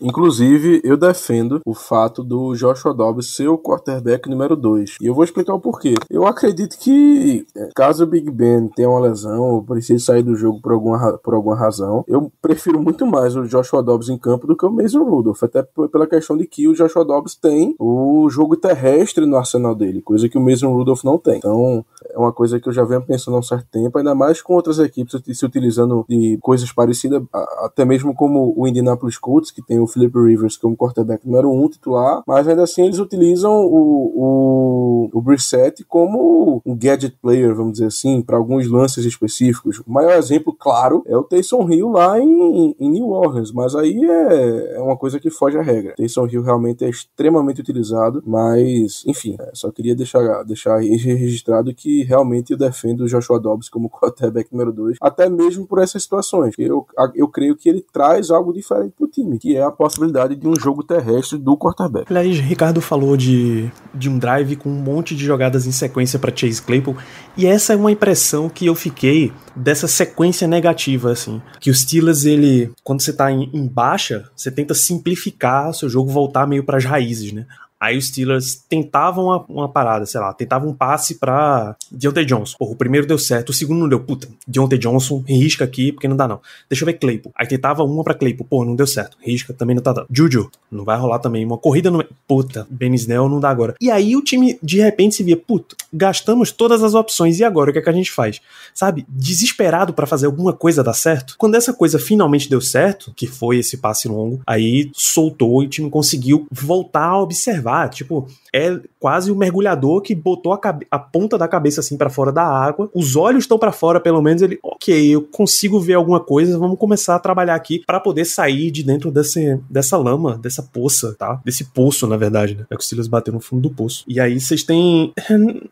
[0.00, 4.96] Inclusive, eu defendo o fato do Joshua Dobbs ser o quarterback número 2.
[5.00, 5.94] E eu vou explicar o porquê.
[6.08, 10.36] Eu acredito que, é, caso o Big Ben tenha uma lesão ou precise sair do
[10.36, 14.46] jogo por alguma, por alguma razão, eu prefiro muito mais o Joshua Dobbs em campo
[14.46, 15.42] do que o Mason Rudolph.
[15.42, 20.00] Até pela questão de que o Joshua Dobbs tem o jogo terrestre no arsenal dele,
[20.02, 21.38] coisa que o Mason Rudolph não tem.
[21.38, 24.40] Então, é uma coisa que eu já venho pensando há um certo tempo, ainda mais
[24.40, 27.22] com outras equipes se utilizando de coisas parecidas,
[27.62, 31.68] até mesmo como o Indianapolis Colts, que tem o Philip Rivers como quarterback número um
[31.68, 37.72] titular, mas ainda assim eles utilizam o, o, o Brissett como um gadget player, vamos
[37.72, 39.80] dizer assim, para alguns lances específicos.
[39.80, 43.98] O maior exemplo, claro, é o Taysom Hill lá em, em New Orleans, mas aí
[44.04, 45.94] é, é uma coisa que foge à regra.
[45.96, 52.02] Taysom Hill realmente é extremamente utilizado, mas, enfim, é, só queria deixar, deixar registrado que
[52.04, 56.54] realmente eu defendo o Joshua Dobbs como quarterback número 2, até mesmo por essas situações.
[56.58, 60.48] Eu, eu creio que ele traz algo diferente pro time, que é a possibilidade de
[60.48, 62.06] um jogo terrestre do quarterback.
[62.10, 66.34] Aliás, Ricardo falou de, de um drive com um monte de jogadas em sequência para
[66.34, 66.96] Chase Claypool,
[67.36, 71.40] e essa é uma impressão que eu fiquei dessa sequência negativa, assim.
[71.60, 76.10] Que o Steelers, ele, quando você tá em, em baixa, você tenta simplificar seu jogo,
[76.10, 77.46] voltar meio para as raízes, né?
[77.80, 82.56] Aí os Steelers tentavam uma, uma, parada, sei lá, tentavam um passe pra Deontay Johnson.
[82.58, 84.00] Porra, o primeiro deu certo, o segundo não deu.
[84.00, 86.40] Puta, Deontay Johnson, risca aqui, porque não dá não.
[86.68, 87.32] Deixa eu ver Claypool.
[87.36, 89.16] Aí tentava uma pra Claypool, pô, não deu certo.
[89.20, 90.08] Risca, também não tá dando.
[90.10, 91.44] Juju, não vai rolar também.
[91.44, 92.04] Uma corrida no.
[92.26, 93.74] Puta, Ben Snell não dá agora.
[93.80, 97.70] E aí o time de repente se via, puta, gastamos todas as opções e agora
[97.70, 98.40] o que é que a gente faz?
[98.74, 101.34] Sabe, desesperado para fazer alguma coisa dar certo.
[101.38, 105.68] Quando essa coisa finalmente deu certo, que foi esse passe longo, aí soltou e o
[105.68, 111.38] time conseguiu voltar a observar Tipo, é quase o mergulhador que botou a, a ponta
[111.38, 112.90] da cabeça assim para fora da água.
[112.94, 116.78] Os olhos estão para fora, pelo menos ele, ok, eu consigo ver alguma coisa, vamos
[116.78, 121.40] começar a trabalhar aqui para poder sair de dentro desse, dessa lama, dessa poça, tá?
[121.44, 122.64] Desse poço, na verdade, né?
[122.70, 124.04] É que o Silas bateu no fundo do poço.
[124.08, 125.12] E aí vocês têm.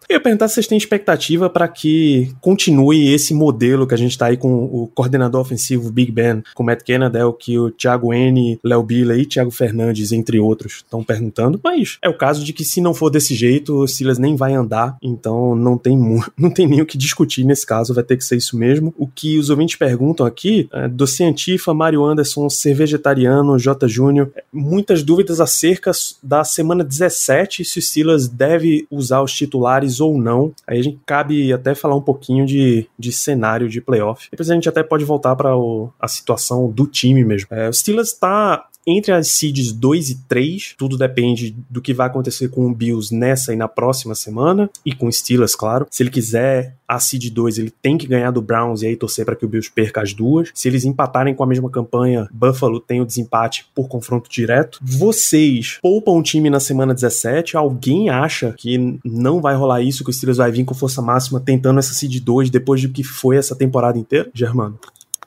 [0.09, 4.17] Eu ia perguntar se vocês têm expectativa para que continue esse modelo que a gente
[4.17, 8.59] tá aí com o coordenador ofensivo Big Ben, com Matt Kennedy, que o Thiago N,
[8.63, 12.65] Léo Bila e Thiago Fernandes, entre outros, estão perguntando, mas é o caso de que
[12.67, 15.97] se não for desse jeito, o Silas nem vai andar, então não tem,
[16.37, 18.93] não tem nem o que discutir nesse caso, vai ter que ser isso mesmo.
[18.99, 23.89] O que os ouvintes perguntam aqui, é, Doce Antifa, Mário Anderson, ser vegetariano, J.
[23.89, 30.19] Júnior, muitas dúvidas acerca da semana 17, se o Silas deve usar os titulares ou
[30.19, 30.53] não.
[30.67, 34.29] Aí a gente cabe até falar um pouquinho de, de cenário de playoff.
[34.31, 35.51] Depois a gente até pode voltar para
[36.01, 37.49] a situação do time mesmo.
[37.51, 42.07] É, o Steelers está entre as seeds 2 e 3, tudo depende do que vai
[42.07, 45.87] acontecer com o Bills nessa e na próxima semana, e com o Steelers, claro.
[45.91, 49.25] Se ele quiser a seed 2, ele tem que ganhar do Browns e aí torcer
[49.25, 50.51] para que o Bills perca as duas.
[50.55, 54.79] Se eles empatarem com a mesma campanha, Buffalo tem o desempate por confronto direto.
[54.81, 57.57] Vocês poupam o time na semana 17?
[57.57, 61.41] Alguém acha que não vai rolar isso, que o Steelers vai vir com força máxima
[61.41, 64.31] tentando essa seed 2 depois de que foi essa temporada inteira?
[64.33, 64.79] Germano?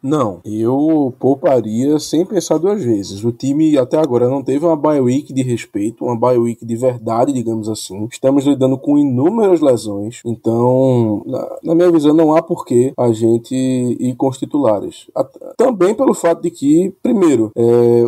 [0.01, 3.23] Não, eu pouparia sem pensar duas vezes.
[3.23, 6.75] O time até agora não teve uma bye week de respeito, uma bye week de
[6.75, 8.07] verdade, digamos assim.
[8.11, 13.53] Estamos lidando com inúmeras lesões, então, na, na minha visão, não há porquê a gente
[13.55, 15.07] ir com os titulares.
[15.57, 18.03] Também pelo fato de que, primeiro, é,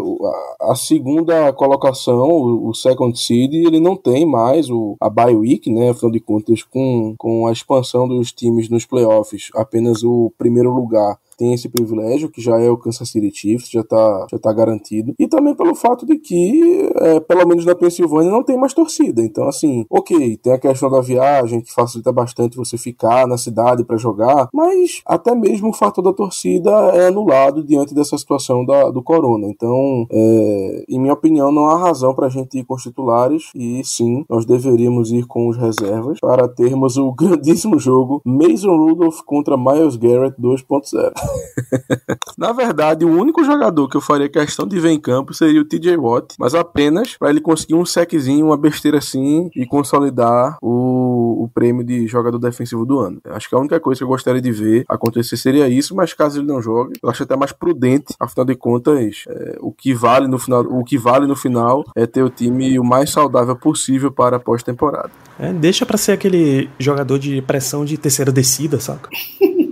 [0.62, 5.70] a, segunda colocação, o, o, second seed, ele não tem mais o, a bye week,
[5.72, 5.90] né?
[5.90, 11.18] Afinal de contas, com, com a expansão dos times nos playoffs, apenas o primeiro lugar
[11.42, 15.16] tem esse privilégio, que já é o Kansas City Chiefs, já está já tá garantido.
[15.18, 19.24] E também pelo fato de que, é, pelo menos na Pensilvânia, não tem mais torcida.
[19.24, 23.84] Então, assim, ok, tem a questão da viagem, que facilita bastante você ficar na cidade
[23.84, 28.92] para jogar, mas até mesmo o fator da torcida é anulado diante dessa situação da,
[28.92, 29.48] do corona.
[29.48, 33.82] Então, é, em minha opinião, não há razão para gente ir com os titulares e
[33.84, 39.58] sim, nós deveríamos ir com os reservas para termos o grandíssimo jogo Mason Rudolph contra
[39.58, 41.31] Miles Garrett 2.0.
[42.38, 45.66] Na verdade, o único jogador que eu faria questão de ver em campo seria o
[45.66, 51.44] TJ Watt, mas apenas para ele conseguir um seczinho, uma besteira assim e consolidar o,
[51.44, 53.22] o prêmio de jogador defensivo do ano.
[53.26, 56.40] Acho que a única coisa que eu gostaria de ver acontecer seria isso, mas caso
[56.40, 60.28] ele não jogue, eu acho até mais prudente, afinal de contas, é, o que vale
[60.28, 64.12] no final, o que vale no final é ter o time o mais saudável possível
[64.12, 65.12] para a pós-temporada.
[65.40, 69.10] É, deixa para ser aquele jogador de pressão de terceira descida, saca?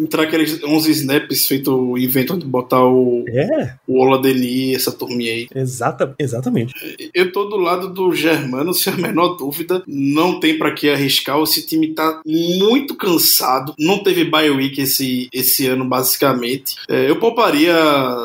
[0.00, 3.74] Entrar aqueles 11 snaps feito invento de botar o, é.
[3.86, 5.48] o Oladeli, essa turminha aí.
[5.54, 6.74] Exata, exatamente.
[7.14, 9.82] Eu tô do lado do Germano, sem a menor dúvida.
[9.86, 11.40] Não tem para que arriscar.
[11.42, 13.74] Esse time tá muito cansado.
[13.78, 16.76] Não teve bye week esse, esse ano, basicamente.
[16.88, 17.74] É, eu pouparia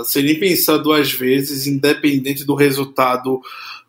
[0.06, 3.42] sem nem pensar duas vezes, independente do resultado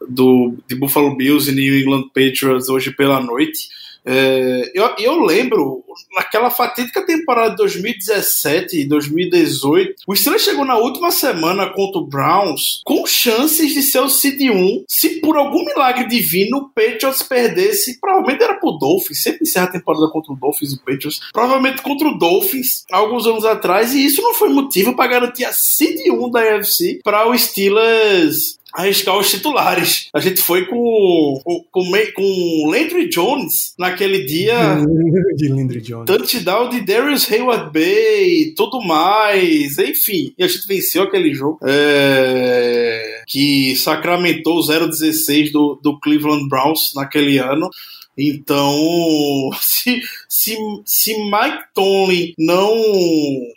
[0.09, 3.69] do, de Buffalo Bills e New England Patriots hoje pela noite.
[4.07, 5.83] É, eu, eu lembro,
[6.15, 12.07] naquela fatídica temporada de 2017 e 2018, o Steelers chegou na última semana contra o
[12.07, 17.23] Browns com chances de ser o Seed 1 se por algum milagre divino o Patriots
[17.23, 21.21] perdesse, provavelmente era pro Dolphins, sempre encerra a temporada contra o Dolphins e o Patriots,
[21.33, 25.53] provavelmente contra o Dolphins alguns anos atrás, e isso não foi motivo para garantir a
[25.53, 30.09] Seed 1 da AFC para o Steelers arriscar os titulares.
[30.13, 34.79] A gente foi com, com, com, com Landry Jones naquele dia.
[35.37, 36.07] de Landry Jones.
[36.07, 40.35] Touchdown de Darius Hayward Bay, tudo mais, enfim.
[40.37, 41.59] E a gente venceu aquele jogo.
[41.65, 47.71] É, que sacramentou o 0-16 do, do Cleveland Browns naquele ano.
[48.17, 52.75] Então, se, se, se Mike Tomlin não,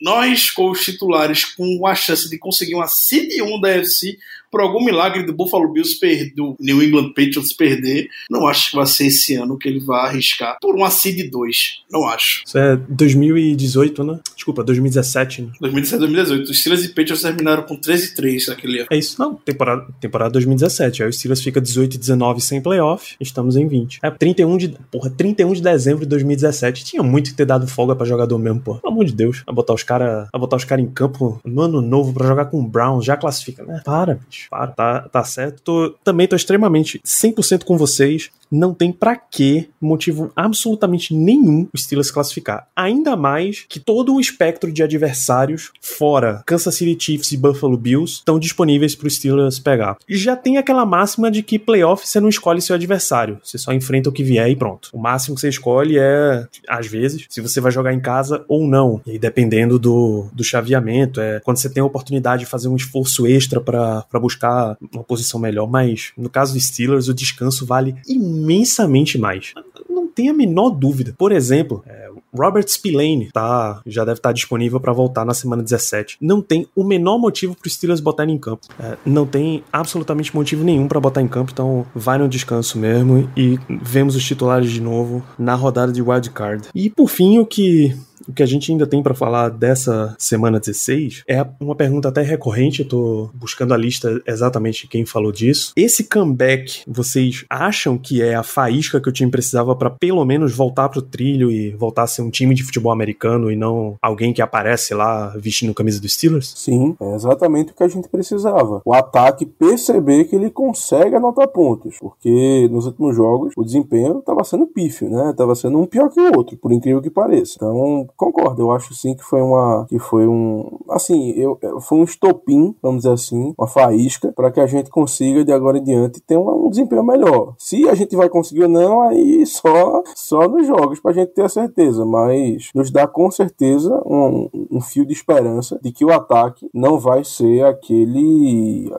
[0.01, 4.17] não arriscou os titulares com a chance de conseguir uma seed 1 da FC,
[4.51, 8.75] por algum milagre do Buffalo Bills perder, do New England Patriots perder, não acho que
[8.75, 11.83] vai ser esse ano que ele vai arriscar por uma seed 2.
[11.91, 12.43] Não acho.
[12.45, 14.19] Isso é 2018, né?
[14.35, 15.41] Desculpa, 2017.
[15.43, 15.51] Né?
[15.59, 16.51] 2017, 2018.
[16.51, 18.87] Os Steelers e Patriots terminaram com 13 e 3 naquele ano.
[18.91, 19.35] É isso, não.
[19.35, 21.03] Temporada, temporada 2017.
[21.03, 23.15] Aí o Steelers fica 18 e 19 sem playoff.
[23.19, 23.99] Estamos em 20.
[24.01, 24.69] É 31 de.
[24.91, 26.85] Porra, 31 de dezembro de 2017.
[26.85, 28.75] Tinha muito que ter dado folga pra jogador mesmo, pô.
[28.75, 29.43] Pelo amor de Deus.
[29.45, 30.27] Vai botar os caras.
[30.33, 33.05] botar os caras em campo no ano novo pra jogar com o Browns.
[33.05, 33.81] Já classifica, né?
[33.83, 35.61] Para, bicho para, tá, tá certo.
[35.61, 38.29] Tô, também tô extremamente 100% com vocês.
[38.51, 42.67] Não tem para que motivo absolutamente nenhum o Steelers classificar.
[42.75, 48.15] Ainda mais que todo o espectro de adversários, fora Kansas City Chiefs e Buffalo Bills,
[48.15, 49.97] estão disponíveis pro Steelers pegar.
[50.07, 54.09] Já tem aquela máxima de que playoff você não escolhe seu adversário, você só enfrenta
[54.09, 54.89] o que vier e pronto.
[54.93, 58.67] O máximo que você escolhe é, às vezes, se você vai jogar em casa ou
[58.67, 59.01] não.
[59.05, 63.27] E dependendo do, do chaveamento, é quando você tem a oportunidade de fazer um esforço
[63.27, 65.67] extra para buscar uma posição melhor.
[65.67, 67.95] Mas no caso dos Steelers, o descanso vale
[68.37, 69.53] imensamente mais.
[69.89, 71.13] Não tem a menor dúvida.
[71.17, 76.17] Por exemplo, é, Robert Spillane tá, já deve estar disponível para voltar na semana 17.
[76.21, 78.67] Não tem o menor motivo para os Steelers botarem em campo.
[78.79, 83.29] É, não tem absolutamente motivo nenhum para botar em campo, então vai no descanso mesmo
[83.35, 86.67] e vemos os titulares de novo na rodada de wild card.
[86.73, 87.95] E por fim, o que
[88.27, 92.21] o que a gente ainda tem para falar dessa semana 16 é uma pergunta até
[92.21, 95.71] recorrente, eu tô buscando a lista exatamente quem falou disso.
[95.75, 100.55] Esse comeback, vocês acham que é a faísca que o time precisava para pelo menos
[100.55, 104.33] voltar pro trilho e voltar a ser um time de futebol americano e não alguém
[104.33, 106.53] que aparece lá vestindo camisa dos Steelers?
[106.55, 108.81] Sim, é exatamente o que a gente precisava.
[108.85, 114.43] O ataque perceber que ele consegue anotar pontos, porque nos últimos jogos o desempenho estava
[114.43, 115.33] sendo pífio, né?
[115.35, 117.53] Tava sendo um pior que o outro, por incrível que pareça.
[117.55, 122.03] Então, concordo, eu acho sim que foi uma que foi um assim, eu foi um
[122.03, 126.19] estopim, vamos dizer assim, uma faísca para que a gente consiga de agora em diante
[126.21, 127.53] ter um, um, desempenho melhor.
[127.57, 131.29] Se a gente vai conseguir ou não, aí só só nos jogos para a gente
[131.29, 136.03] ter a certeza, mas nos dá com certeza um, um fio de esperança de que
[136.03, 138.91] o ataque não vai ser aquele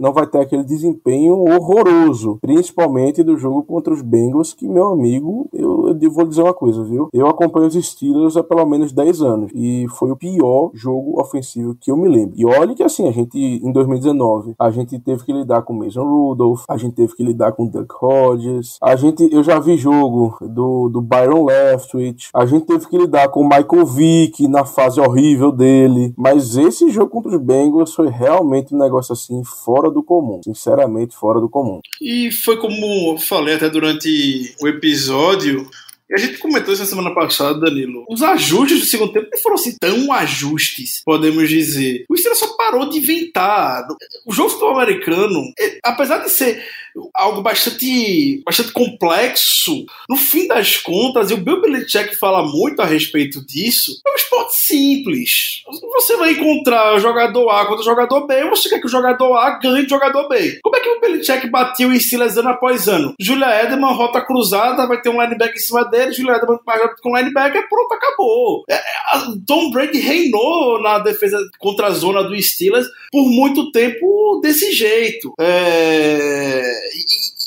[0.00, 5.48] não vai ter aquele desempenho horroroso, principalmente do jogo contra os Bengals, que meu amigo,
[5.52, 7.08] eu, eu vou dizer uma coisa, viu?
[7.12, 11.76] Eu acompanho os Steelers há pelo menos 10 anos e foi o pior jogo ofensivo
[11.80, 12.34] que eu me lembro.
[12.36, 16.04] E olha que assim, a gente em 2019, a gente teve que lidar com Mason
[16.04, 20.36] Rudolph, a gente teve que lidar com Doug Hodges, a gente eu já vi jogo
[20.40, 25.00] do, do Byron Leftwich, a gente teve que lidar com o Michael Vick na fase
[25.00, 30.02] horrível dele, mas esse jogo contra os Bengals foi realmente um negócio assim fora do
[30.02, 31.80] comum, sinceramente fora do comum.
[32.00, 35.68] E foi como eu falei até durante o episódio,
[36.12, 38.04] a gente comentou isso na semana passada, Danilo.
[38.08, 42.04] Os ajustes do segundo tempo não foram assim tão ajustes, podemos dizer.
[42.08, 43.86] O Steelers só parou de inventar.
[44.26, 45.52] O jogo futebol americano,
[45.84, 46.64] apesar de ser
[47.14, 49.84] algo bastante, bastante complexo.
[50.08, 54.14] No fim das contas, e o Bill Belichick fala muito a respeito disso, é um
[54.14, 55.62] esporte simples.
[55.92, 59.36] Você vai encontrar o jogador A contra o jogador B, você quer que o jogador
[59.36, 60.58] A ganhe o jogador B.
[60.62, 63.14] Como é que o Belichick bateu em Silas ano após ano?
[63.20, 66.58] Julia Edelman, rota cruzada, vai ter um linebacker em cima dele, Julia Edelman
[67.02, 68.64] com linebacker, pronto, acabou.
[68.68, 68.80] É,
[69.46, 75.32] Tom Brady reinou na defesa contra a zona do Steelers por muito tempo desse jeito.
[75.38, 76.79] É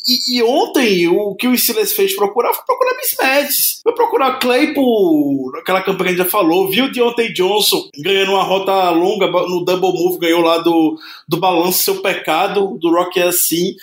[0.07, 3.79] e, e, ontem o que o Steelers fez procurar foi procurar mismatches.
[3.83, 8.43] Foi procurar Claypool, aquela campanha que a gente já falou, viu Deontay Johnson ganhando uma
[8.43, 13.23] rota longa no double move, ganhou lá do, do balanço seu pecado, do Rock é
[13.23, 13.75] assim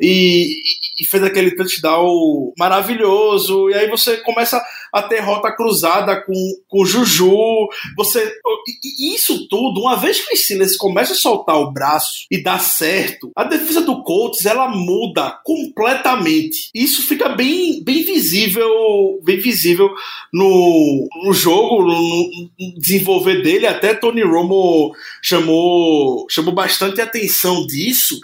[0.00, 0.62] e,
[0.98, 3.68] e, fez aquele touchdown maravilhoso.
[3.70, 6.34] E aí você começa a ter rota cruzada com,
[6.68, 7.68] com o Juju.
[7.96, 8.32] Você,
[8.84, 12.58] e, isso tudo, uma vez que o Steelers começa a soltar o braço e dá
[12.58, 16.70] certo, a defesa do Colts ela muda completamente.
[16.74, 19.90] Isso fica bem, bem visível, bem visível
[20.32, 23.66] no, no jogo, no, no desenvolver dele.
[23.66, 28.18] Até Tony Romo chamou, chamou bastante atenção disso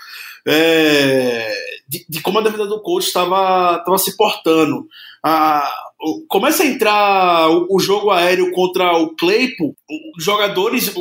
[0.46, 1.54] é,
[1.88, 4.87] de, de, como a defesa do Colts estava se portando.
[5.22, 5.72] Ah,
[6.28, 9.74] começa a entrar o, o, jogo aéreo contra o Claypool,
[10.16, 10.92] os jogadores,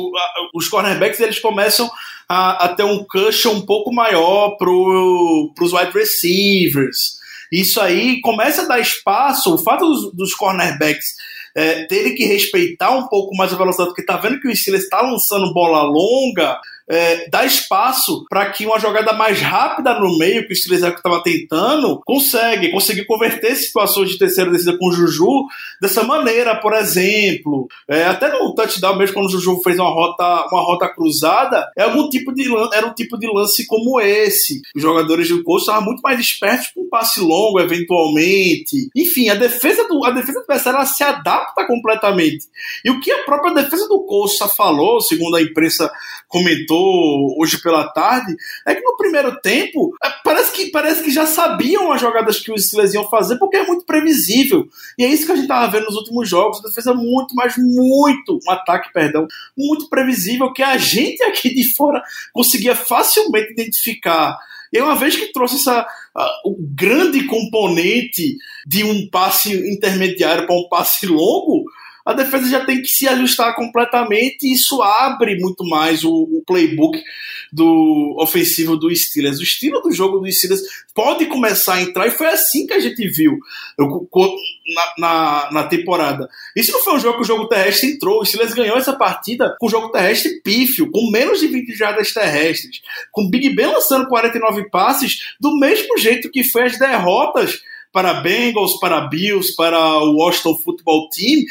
[0.54, 1.90] os cornerbacks, eles começam
[2.28, 7.18] a, a ter um cushion um pouco maior para os wide receivers.
[7.52, 11.14] Isso aí começa a dar espaço, o fato dos, dos cornerbacks
[11.54, 14.84] é, terem que respeitar um pouco mais a velocidade, porque tá vendo que o Steelers
[14.84, 20.46] está lançando bola longa, é, dá espaço para que uma jogada mais rápida no meio,
[20.46, 25.46] que o Steelers estava tentando, consegue, conseguir converter situações de terceira descida com o Juju
[25.80, 27.68] dessa maneira, por exemplo.
[27.88, 31.84] É, até no touchdown mesmo, quando o Juju fez uma rota, uma rota cruzada, é
[31.84, 34.60] algum tipo de, era um tipo de lance como esse.
[34.74, 38.88] Os jogadores do Colts estavam muito mais espertos com um passe longo, eventualmente.
[38.94, 42.46] Enfim, a defesa do a defesa adversária se adapta completamente.
[42.84, 45.90] E o que a própria defesa do Colts falou, segundo a imprensa
[46.28, 48.34] comentou, comentou hoje pela tarde,
[48.66, 52.52] é que no primeiro tempo, é, parece que, parece que já sabiam as jogadas que
[52.52, 54.66] os Steelers iam fazer, porque é muito previsível.
[54.98, 56.58] E é isso que a gente estava vendo nos últimos jogos.
[56.58, 61.64] A defesa muito, mas muito, um ataque, perdão, muito previsível, que a gente aqui de
[61.74, 62.02] fora
[62.32, 64.36] conseguia facilmente identificar.
[64.72, 70.56] E uma vez que trouxe essa, uh, o grande componente de um passe intermediário para
[70.56, 71.64] um passe longo,
[72.04, 76.42] a defesa já tem que se ajustar completamente e isso abre muito mais o, o
[76.46, 77.02] playbook
[77.50, 79.38] do ofensivo do Steelers.
[79.38, 80.60] O estilo do jogo do Steelers
[80.94, 83.38] pode começar a entrar e foi assim que a gente viu
[83.78, 86.28] na, na, na temporada.
[86.54, 88.20] Isso não foi um jogo que o jogo terrestre entrou.
[88.20, 92.12] O Steelers ganhou essa partida com o jogo terrestre pífio, com menos de 20 jardas
[92.12, 92.82] terrestres,
[93.12, 97.62] com Big Ben lançando 49 passes, do mesmo jeito que foi as derrotas
[97.94, 101.44] para Bengals, para Bills, para o Washington Football Team,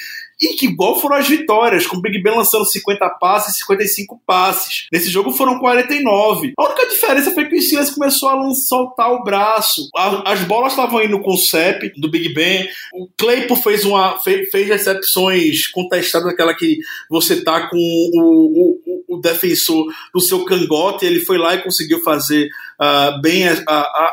[0.43, 4.21] e que igual foram as vitórias, com o Big Ben lançando 50 passes e 55
[4.27, 4.87] passes.
[4.91, 6.53] Nesse jogo foram 49.
[6.57, 9.89] A única diferença foi que o Steelers começou a soltar o braço.
[10.25, 12.67] as bolas estavam indo com o CEP do Big Ben.
[12.93, 16.77] O Claypool fez, uma, fez, fez recepções contestadas, aquela que
[17.09, 21.05] você tá com o, o, o defensor no seu cangote.
[21.05, 22.49] Ele foi lá e conseguiu fazer
[22.83, 24.11] uh, bem a, a,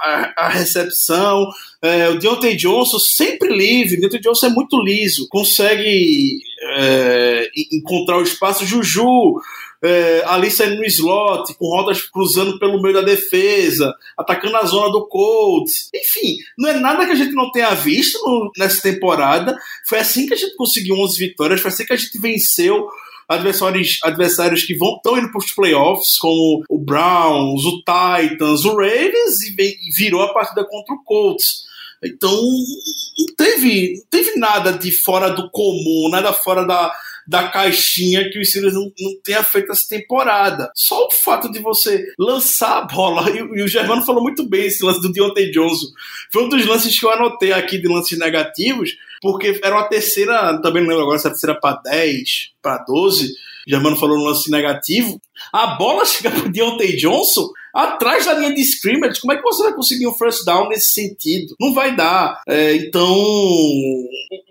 [0.00, 1.48] a, a recepção.
[1.80, 8.18] É, o Deontay Johnson sempre livre, o Deontay Johnson é muito liso, consegue é, encontrar
[8.18, 8.66] o espaço.
[8.66, 9.40] Juju
[9.82, 14.92] é, ali saindo no slot, com rodas cruzando pelo meio da defesa, atacando a zona
[14.92, 15.90] do Colts.
[15.94, 19.56] Enfim, não é nada que a gente não tenha visto no, nessa temporada.
[19.88, 22.88] Foi assim que a gente conseguiu 11 vitórias, foi assim que a gente venceu
[23.32, 28.76] adversários, adversários que vão estão indo para os playoffs, como o Browns, o Titans, o
[28.76, 31.70] Ravens, e virou a partida contra o Colts.
[32.04, 36.92] Então, não teve, não teve nada de fora do comum, nada fora da,
[37.26, 40.70] da caixinha que o Steelers não, não tenha feito essa temporada.
[40.74, 44.66] Só o fato de você lançar a bola, e, e o Germano falou muito bem
[44.66, 45.86] esse lance do Deontay Johnson.
[46.32, 50.60] Foi um dos lances que eu anotei aqui de lances negativos, porque era uma terceira,
[50.60, 52.28] também não lembro agora se era terceira para 10,
[52.60, 53.28] para 12.
[53.28, 55.20] O Germano falou no lance negativo.
[55.52, 59.20] A bola chega pro Deontay Johnson atrás da linha de scrimmage.
[59.20, 61.54] Como é que você vai conseguir um first down nesse sentido?
[61.60, 62.42] Não vai dar.
[62.48, 63.16] É, então,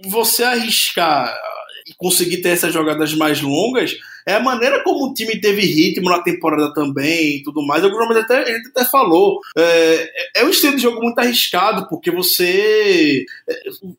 [0.08, 1.38] você arriscar
[1.86, 3.98] e conseguir ter essas jogadas mais longas
[4.28, 7.84] é a maneira como o time teve ritmo na temporada também e tudo mais.
[7.84, 9.40] Momentos até, a gente até falou.
[9.58, 13.54] É, é um estilo de jogo muito arriscado, porque você é,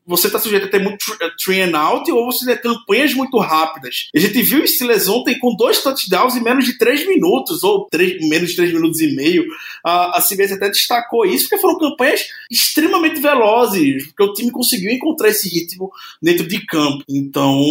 [0.05, 1.05] você está sujeito a ter muito
[1.43, 4.09] three and out ou você tem campanhas muito rápidas.
[4.15, 7.87] A gente viu o Steelers ontem com dois touchdowns em menos de três minutos, ou
[7.89, 9.45] três, menos de três minutos e meio.
[9.83, 14.91] A, a CBS até destacou isso, porque foram campanhas extremamente velozes, porque o time conseguiu
[14.91, 17.03] encontrar esse ritmo dentro de campo.
[17.09, 17.61] Então,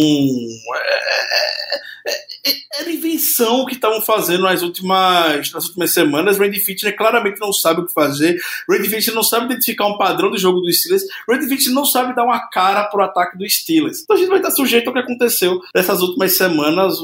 [0.75, 2.32] é, é
[2.73, 6.37] era invenção que estavam fazendo nas últimas, nas últimas semanas.
[6.37, 8.37] Randy Fitner claramente não sabe o que fazer.
[8.69, 11.03] Randy Fitner não sabe identificar um padrão do jogo dos Steelers.
[11.29, 14.01] Randy Fitner não sabe dar uma cara pro ataque dos Steelers.
[14.01, 16.97] Então a gente vai estar sujeito ao que aconteceu nessas últimas semanas.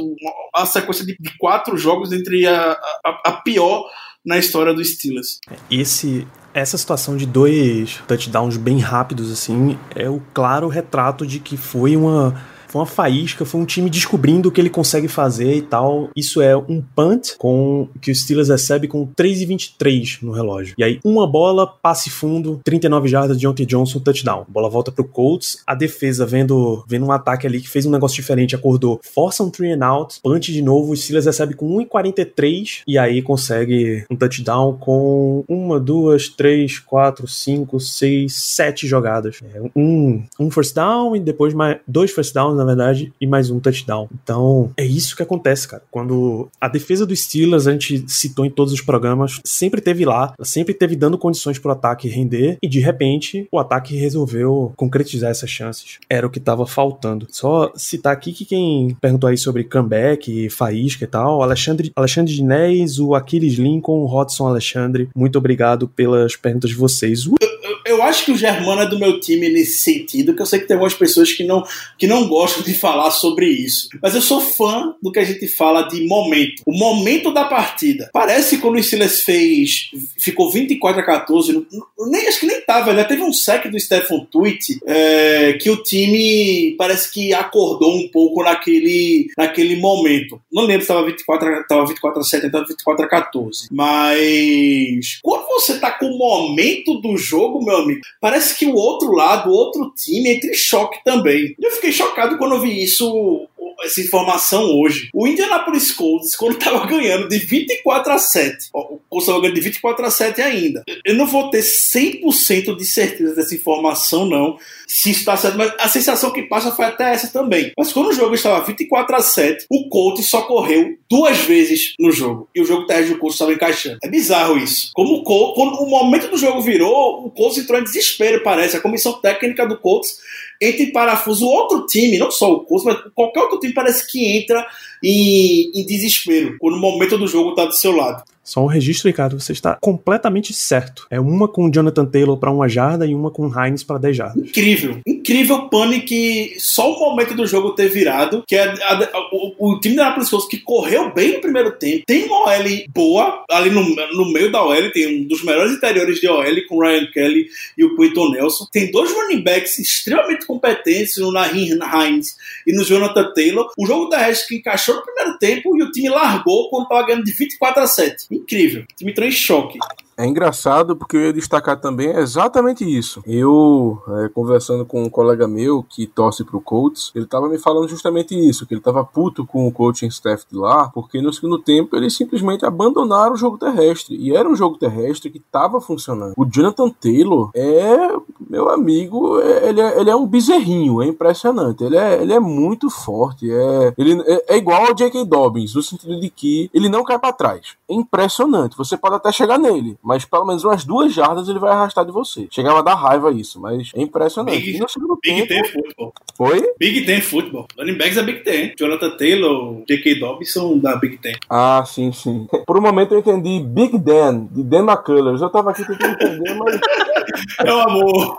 [0.54, 2.72] A sequência de, de quatro jogos entre a,
[3.06, 3.86] a, a pior
[4.26, 5.40] na história dos Steelers.
[5.72, 11.56] Esse essa situação de dois touchdowns bem rápidos assim é o claro retrato de que
[11.56, 15.62] foi uma foi uma faísca, foi um time descobrindo o que ele consegue fazer e
[15.62, 16.10] tal.
[16.16, 20.76] Isso é um punt com que o Steelers recebe com 3,23 no relógio.
[20.78, 24.46] E aí, uma bola, passe fundo, 39 jardas de Ontem Johnson, touchdown.
[24.48, 25.64] A bola volta pro Colts.
[25.66, 29.50] A defesa, vendo, vendo um ataque ali que fez um negócio diferente, acordou, força um
[29.50, 30.92] three and out, punch de novo.
[30.92, 37.28] O Steelers recebe com 1,43 e aí consegue um touchdown com uma, duas, três, quatro,
[37.28, 39.40] cinco, seis, sete jogadas.
[39.54, 43.50] É, um, um first down e depois mais dois first downs na verdade, e mais
[43.50, 44.08] um touchdown.
[44.24, 45.84] Então, é isso que acontece, cara.
[45.90, 50.34] Quando a defesa dos Steelers, a gente citou em todos os programas, sempre teve lá,
[50.42, 55.50] sempre teve dando condições pro ataque render, e de repente, o ataque resolveu concretizar essas
[55.50, 56.00] chances.
[56.10, 57.28] Era o que tava faltando.
[57.30, 63.00] Só citar aqui que quem perguntou aí sobre comeback, faísca e tal, Alexandre, Alexandre Dinés,
[63.00, 67.26] o Aquiles Lincoln, o Rodson Alexandre, muito obrigado pelas perguntas de vocês.
[67.26, 67.59] Eu,
[67.90, 70.68] eu, acho que o Germano é do meu time nesse sentido, que eu sei que
[70.68, 71.64] tem algumas pessoas que não,
[71.98, 73.90] que não gostam de falar sobre isso.
[74.02, 76.64] Mas eu sou fã do que a gente fala de momento.
[76.66, 78.10] O momento da partida.
[78.14, 79.92] Parece que o Steelers fez.
[80.18, 81.66] ficou 24 a 14,
[82.08, 83.04] nem, acho que nem tava, né?
[83.04, 88.44] Teve um sec do Stephen Tweet é, que o time parece que acordou um pouco
[88.44, 90.42] naquele, naquele momento.
[90.52, 93.68] Não lembro se estava 24, tava 24 a 7, estava 24 a 14.
[93.72, 97.79] Mas quando você tá com o momento do jogo, meu
[98.20, 101.56] parece que o outro lado, o outro time entra em choque também.
[101.60, 103.48] Eu fiquei chocado quando eu vi isso
[103.84, 105.10] essa informação hoje.
[105.14, 109.56] O Indianapolis Colts, quando estava ganhando de 24 a 7, ó, o Colts estava ganhando
[109.56, 110.84] de 24 a 7 ainda.
[111.06, 114.58] Eu não vou ter 100% de certeza dessa informação, não,
[114.90, 117.72] se está certo, mas a sensação que passa foi até essa também.
[117.78, 122.12] Mas quando o jogo estava 24 a 7, o Colts só correu duas vezes no
[122.12, 122.50] jogo.
[122.56, 124.00] E o jogo terrestre do Colts estava encaixando.
[124.04, 124.90] É bizarro isso.
[124.96, 128.78] Como o Colts, quando o momento do jogo virou, o Colts entrou em desespero, parece.
[128.78, 130.18] A comissão técnica do Colts
[130.60, 131.46] entra em parafuso.
[131.46, 134.66] O outro time, não só o Colts, mas qualquer outro time parece que entra
[135.04, 138.24] em, em desespero quando o momento do jogo está do seu lado.
[138.50, 141.06] Só um registro, Ricardo, você está completamente certo.
[141.12, 144.00] É uma com o Jonathan Taylor para uma jarda e uma com o Hines para
[144.00, 144.44] 10 jardas.
[144.44, 144.98] Incrível.
[145.06, 149.74] Incrível pane que só o momento do jogo ter virado, que é a, a, o,
[149.74, 153.70] o, time da Napoli que correu bem no primeiro tempo, tem uma OL boa, ali
[153.70, 157.06] no, no meio da OL, tem um dos melhores interiores de OL com o Ryan
[157.14, 157.46] Kelly
[157.78, 158.66] e o Quinton Nelson.
[158.72, 162.36] Tem dois running backs extremamente competentes no Nahin Hines
[162.66, 163.72] e no Jonathan Taylor.
[163.78, 167.08] O jogo da Rest que encaixou no primeiro tempo e o time largou quando estava
[167.08, 168.84] ganhando de 24 a 7 incrível.
[168.84, 169.80] O time entrou em choque.
[170.20, 173.24] É engraçado porque eu ia destacar também exatamente isso.
[173.26, 177.88] Eu, é, conversando com um colega meu que torce pro Colts, ele tava me falando
[177.88, 181.58] justamente isso, que ele tava puto com o coaching staff de lá, porque no segundo
[181.58, 184.18] tempo eles simplesmente abandonaram o jogo terrestre.
[184.18, 186.34] E era um jogo terrestre que tava funcionando.
[186.36, 188.10] O Jonathan Taylor é,
[188.50, 191.82] meu amigo, é, ele, é, ele é um bezerrinho, é impressionante.
[191.82, 195.24] Ele é, ele é muito forte, é, ele, é, é igual ao J.K.
[195.24, 197.78] Dobbins, no sentido de que ele não cai para trás.
[197.88, 198.76] É impressionante.
[198.76, 202.12] Você pode até chegar nele, mas pelo menos umas duas jardas ele vai arrastar de
[202.12, 202.48] você.
[202.50, 204.60] Chegava a dar raiva isso, mas é impressionante.
[204.60, 205.48] Big, Big tempo...
[205.48, 206.14] Ten Football.
[206.36, 206.74] Foi?
[206.80, 207.68] Big Ten Football.
[207.78, 208.74] Running backs é Big Ten.
[208.76, 210.16] Jonathan Taylor, J.K.
[210.16, 211.36] Dobbins são da Big Ten.
[211.48, 212.48] Ah, sim, sim.
[212.66, 215.42] Por um momento eu entendi Big Dan, de Dan McCullers.
[215.42, 216.80] Eu tava aqui tentando entender, mas...
[217.64, 218.38] Meu amor,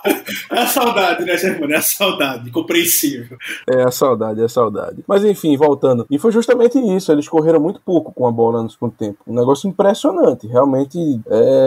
[0.51, 1.73] é a saudade, né, Germano?
[1.73, 3.37] É a saudade, compreensível.
[3.69, 5.05] É a saudade, é a saudade.
[5.07, 6.07] Mas enfim, voltando.
[6.11, 9.19] E foi justamente isso, eles correram muito pouco com a bola no segundo tempo.
[9.27, 10.47] Um negócio impressionante.
[10.47, 10.99] Realmente,
[11.29, 11.60] é...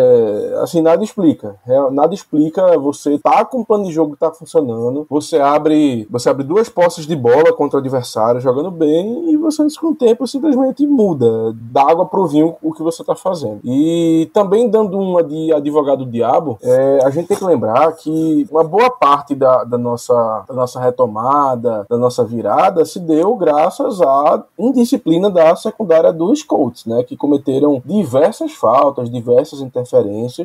[0.62, 1.56] assim, nada explica.
[1.92, 6.30] Nada explica você tá com um plano de jogo que tá funcionando, você abre, você
[6.30, 10.28] abre duas posses de bola contra o adversário jogando bem e você no segundo tempo
[10.28, 13.60] simplesmente muda, dá água pro vinho o que você tá fazendo.
[13.64, 18.64] E também dando uma de advogado diabo, é, a gente tem que lembrar que uma
[18.64, 24.44] boa parte da, da, nossa, da nossa retomada, da nossa virada, se deu graças à
[24.58, 27.04] indisciplina da secundária dos Colts, né?
[27.04, 29.83] Que cometeram diversas faltas, diversas interferências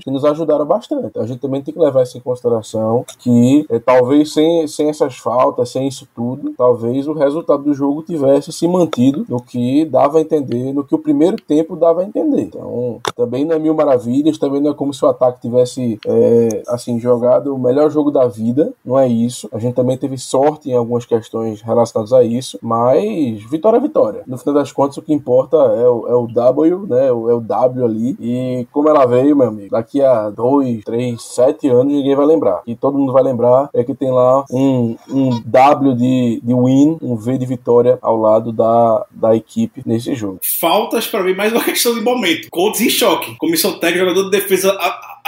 [0.04, 1.18] que nos ajudaram bastante.
[1.18, 5.18] A gente também tem que levar isso em consideração que é, talvez sem, sem essas
[5.18, 10.18] faltas, sem isso tudo, talvez o resultado do jogo tivesse se mantido no que dava
[10.18, 12.42] a entender, no que o primeiro tempo dava a entender.
[12.42, 16.62] Então, também não é mil maravilhas, também não é como se o ataque tivesse é,
[16.68, 19.48] assim jogado o melhor jogo da vida, não é isso.
[19.52, 24.22] A gente também teve sorte em algumas questões relacionadas a isso, mas vitória é vitória.
[24.26, 27.08] No final das contas, o que importa é o, é o W, né?
[27.08, 28.16] É o W ali.
[28.20, 32.62] E como ela veio, meu amigo, daqui a dois, três, sete anos ninguém vai lembrar.
[32.66, 36.98] E todo mundo vai lembrar é que tem lá um, um W de, de win,
[37.02, 40.38] um V de vitória ao lado da, da equipe nesse jogo.
[40.42, 42.48] Faltas para mim mais uma questão de momento.
[42.50, 43.36] Colts em choque.
[43.36, 44.72] Comissão técnica, jogador de defesa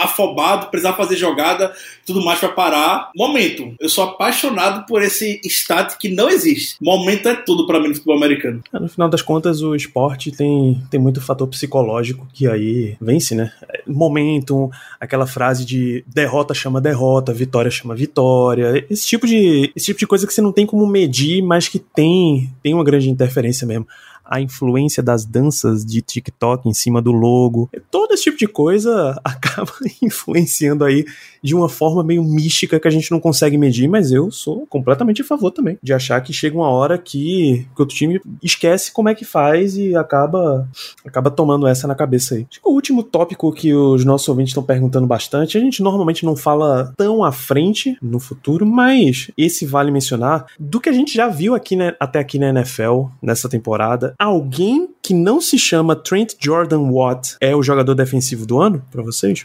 [0.05, 1.73] afobado, precisar fazer jogada
[2.13, 3.11] tudo mais para parar.
[3.17, 3.75] Momento.
[3.79, 6.77] Eu sou apaixonado por esse stat que não existe.
[6.81, 8.63] Momento é tudo para mim no futebol americano.
[8.73, 13.53] No final das contas, o esporte tem, tem muito fator psicológico que aí vence, né?
[13.87, 14.71] Momento,
[15.01, 18.85] aquela frase de derrota chama derrota, vitória chama vitória.
[18.91, 21.79] Esse tipo de, esse tipo de coisa que você não tem como medir, mas que
[21.79, 23.87] tem, tem uma grande interferência mesmo
[24.31, 27.69] a influência das danças de TikTok em cima do logo.
[27.91, 31.05] Todo esse tipo de coisa acaba influenciando aí
[31.43, 35.23] de uma forma meio mística que a gente não consegue medir, mas eu sou completamente
[35.23, 39.09] a favor também de achar que chega uma hora que, que o time esquece como
[39.09, 40.69] é que faz e acaba
[41.05, 42.47] acaba tomando essa na cabeça aí.
[42.65, 46.93] O último tópico que os nossos ouvintes estão perguntando bastante, a gente normalmente não fala
[46.97, 51.55] tão à frente no futuro, mas esse vale mencionar do que a gente já viu
[51.55, 54.15] aqui né, até aqui na NFL nessa temporada.
[54.19, 59.03] Alguém que não se chama Trent Jordan Watt é o jogador defensivo do ano para
[59.03, 59.45] vocês?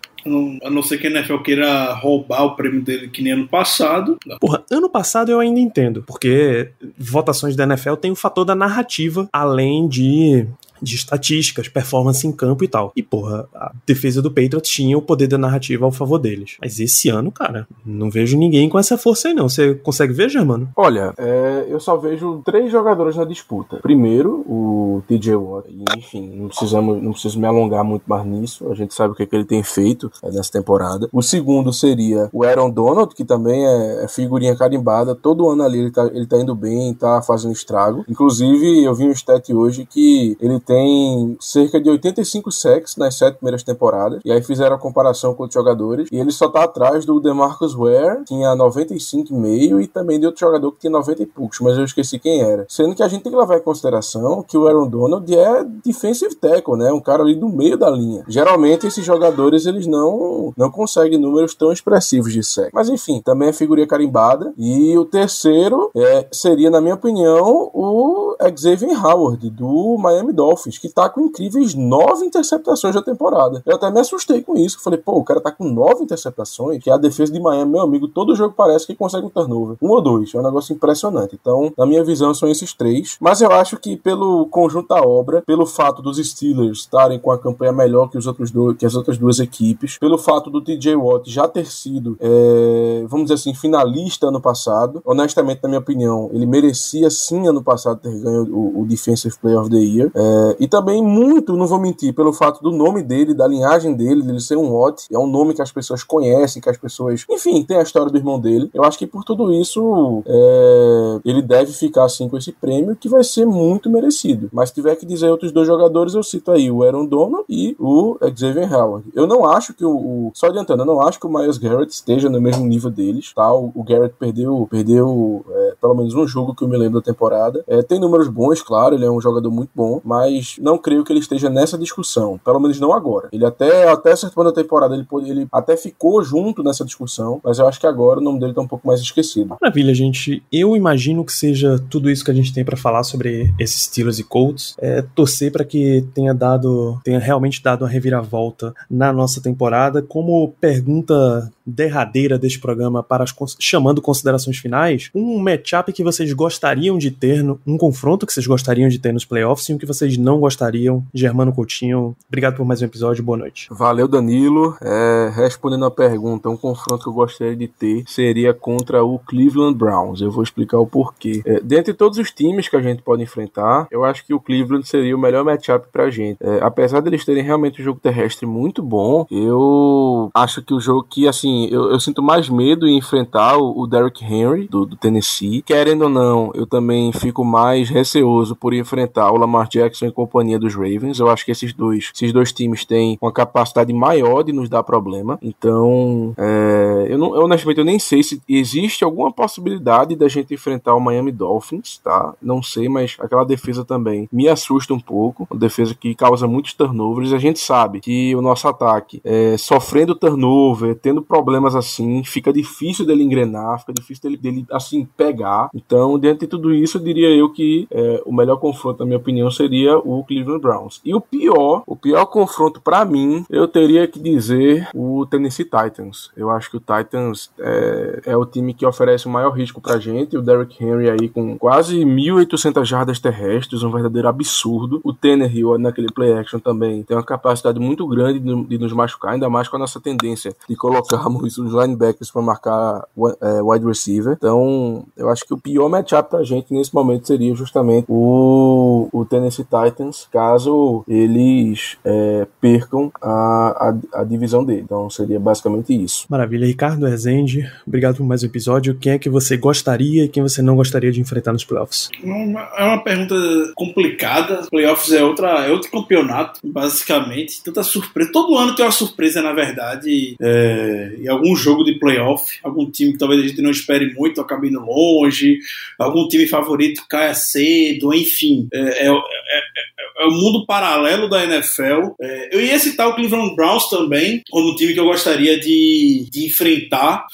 [0.63, 4.17] A não ser que a NFL queira roubar o prêmio dele que nem ano passado.
[4.39, 9.29] Porra, ano passado eu ainda entendo, porque votações da NFL tem o fator da narrativa,
[9.31, 10.47] além de
[10.81, 12.91] de estatísticas, performance em campo e tal.
[12.95, 16.57] E, porra, a defesa do Patriots tinha o poder da narrativa ao favor deles.
[16.61, 19.49] Mas esse ano, cara, não vejo ninguém com essa força aí, não.
[19.49, 20.69] Você consegue ver, Germano?
[20.75, 23.77] Olha, é, eu só vejo três jogadores na disputa.
[23.77, 25.67] Primeiro, o TJ Watt.
[25.97, 28.69] Enfim, não, precisamos, não preciso me alongar muito mais nisso.
[28.69, 31.09] A gente sabe o que, é que ele tem feito é, nessa temporada.
[31.11, 35.15] O segundo seria o Aaron Donald, que também é, é figurinha carimbada.
[35.15, 38.05] Todo ano ali ele tá, ele tá indo bem, tá fazendo estrago.
[38.07, 43.35] Inclusive, eu vi um stat hoje que ele tem cerca de 85 sacks nas sete
[43.35, 44.21] primeiras temporadas.
[44.25, 46.09] E aí fizeram a comparação com os jogadores.
[46.11, 50.41] E ele só tá atrás do DeMarcus Ware, que tinha 95,5, e também de outro
[50.41, 52.65] jogador que tinha 90 e poucos, mas eu esqueci quem era.
[52.69, 56.35] Sendo que a gente tem que levar em consideração que o Aaron Donald é defensive
[56.35, 56.91] tackle, né?
[56.91, 58.23] Um cara ali do meio da linha.
[58.27, 62.71] Geralmente esses jogadores eles não, não conseguem números tão expressivos de sack.
[62.73, 64.53] Mas enfim, também é figurinha carimbada.
[64.57, 70.54] E o terceiro é, seria, na minha opinião, o Xavier Howard, do Miami Dolphins.
[70.55, 73.61] Dolphins, que tá com incríveis nove interceptações da temporada.
[73.65, 74.81] Eu até me assustei com isso.
[74.81, 77.81] Falei, pô, o cara tá com nove interceptações, que é a defesa de Miami, meu
[77.81, 79.77] amigo, todo jogo parece que consegue um turnover.
[79.81, 80.33] Um ou dois.
[80.33, 81.37] É um negócio impressionante.
[81.39, 83.17] Então, na minha visão, são esses três.
[83.19, 87.37] Mas eu acho que pelo conjunto da obra, pelo fato dos Steelers estarem com a
[87.37, 90.95] campanha melhor que, os outros dois, que as outras duas equipes, pelo fato do TJ
[90.95, 96.29] Watt já ter sido, é, vamos dizer assim, finalista ano passado, honestamente, na minha opinião,
[96.33, 100.11] ele merecia sim ano passado ter ganho o, o Defensive Player of the Year.
[100.13, 103.93] É, é, e também muito, não vou mentir, pelo fato do nome dele, da linhagem
[103.93, 107.25] dele, dele ser um Watt, é um nome que as pessoas conhecem, que as pessoas.
[107.29, 108.69] Enfim, tem a história do irmão dele.
[108.73, 113.09] Eu acho que por tudo isso, é, ele deve ficar assim com esse prêmio, que
[113.09, 114.49] vai ser muito merecido.
[114.51, 117.75] Mas se tiver que dizer outros dois jogadores, eu cito aí o Aaron Donald e
[117.79, 119.07] o Xavier Howard.
[119.13, 120.31] Eu não acho que o, o.
[120.33, 123.53] Só adiantando, eu não acho que o Miles Garrett esteja no mesmo nível deles, tá?
[123.53, 127.63] O, Garrett perdeu, perdeu é, pelo menos um jogo que eu me lembro da temporada.
[127.67, 131.03] É, tem números bons, claro, ele é um jogador muito bom, mas mas não creio
[131.03, 133.29] que ele esteja nessa discussão, pelo menos não agora.
[133.31, 137.67] Ele até, até ponto da temporada, ele, ele até ficou junto nessa discussão, mas eu
[137.67, 139.55] acho que agora o nome dele tá um pouco mais esquecido.
[139.61, 140.43] Maravilha, gente.
[140.51, 144.19] Eu imagino que seja tudo isso que a gente tem para falar sobre esses Steelers
[144.19, 144.75] e Colts.
[144.79, 150.01] É, torcer para que tenha dado, tenha realmente dado uma reviravolta na nossa temporada.
[150.01, 156.97] Como pergunta derradeira deste programa para as chamando considerações finais, um matchup que vocês gostariam
[156.97, 160.17] de ter, um confronto que vocês gostariam de ter nos playoffs e um que vocês
[160.17, 161.03] não gostariam.
[161.13, 163.67] Germano Coutinho, obrigado por mais um episódio, boa noite.
[163.71, 164.77] Valeu, Danilo.
[164.81, 169.77] É, respondendo a pergunta, um confronto que eu gostaria de ter seria contra o Cleveland
[169.77, 170.21] Browns.
[170.21, 171.41] Eu vou explicar o porquê.
[171.45, 174.87] É, dentre todos os times que a gente pode enfrentar, eu acho que o Cleveland
[174.87, 176.37] seria o melhor matchup pra gente.
[176.41, 181.05] É, apesar deles terem realmente um jogo terrestre muito bom, eu acho que o jogo
[181.09, 184.85] que, assim, Assim, eu, eu, sinto mais medo em enfrentar o, o Derrick Henry, do,
[184.85, 185.61] do, Tennessee.
[185.61, 190.59] Querendo ou não, eu também fico mais receoso por enfrentar o Lamar Jackson em companhia
[190.59, 191.19] dos Ravens.
[191.19, 194.83] Eu acho que esses dois, esses dois times têm uma capacidade maior de nos dar
[194.83, 195.39] problema.
[195.41, 200.53] Então, é, eu, não, eu, honestamente eu nem sei se existe alguma possibilidade da gente
[200.53, 202.33] enfrentar o Miami Dolphins, tá?
[202.41, 205.47] Não sei, mas aquela defesa também me assusta um pouco.
[205.49, 207.33] Uma defesa que causa muitos turnovers.
[207.33, 212.51] A gente sabe que o nosso ataque, é, sofrendo turnover, tendo problemas problemas assim, fica
[212.51, 215.69] difícil dele engrenar, fica difícil dele, dele assim pegar.
[215.73, 219.17] Então, diante de tudo isso, eu diria eu que é, o melhor confronto, na minha
[219.17, 220.99] opinião, seria o Cleveland Browns.
[221.05, 226.31] E o pior, o pior confronto para mim, eu teria que dizer o Tennessee Titans.
[226.35, 229.99] Eu acho que o Titans é, é o time que oferece o maior risco pra
[229.99, 230.35] gente.
[230.35, 234.99] O Derrick Henry aí com quase 1.800 jardas terrestres, um verdadeiro absurdo.
[235.03, 239.33] O Tannehill naquele play action também tem uma capacidade muito grande de, de nos machucar,
[239.33, 243.07] ainda mais com a nossa tendência de colocar os linebackers para marcar
[243.41, 244.33] é, wide receiver.
[244.37, 249.25] Então, eu acho que o pior matchup pra gente nesse momento seria justamente o, o
[249.25, 254.81] Tennessee Titans, caso eles é, percam a, a, a, divisão dele.
[254.81, 256.25] Então, seria basicamente isso.
[256.29, 256.65] Maravilha.
[256.65, 258.95] Ricardo Rezende, obrigado por mais um episódio.
[258.95, 262.09] Quem é que você gostaria e quem você não gostaria de enfrentar nos playoffs?
[262.23, 263.35] É uma pergunta
[263.75, 264.65] complicada.
[264.69, 267.63] Playoffs é, outra, é outro campeonato, basicamente.
[267.63, 268.31] Tanta surpresa.
[268.31, 272.59] Todo ano tem uma surpresa, na verdade, é, em algum jogo de playoff.
[272.63, 275.57] Algum time que talvez a gente não espere muito, acabe indo longe.
[275.97, 278.67] Algum time favorito caia cedo, enfim.
[278.71, 282.13] É, é, é, é, é o mundo paralelo da NFL.
[282.21, 286.27] É, eu ia citar o Cleveland Browns também, como um time que eu gostaria de,
[286.31, 287.25] de enfrentar.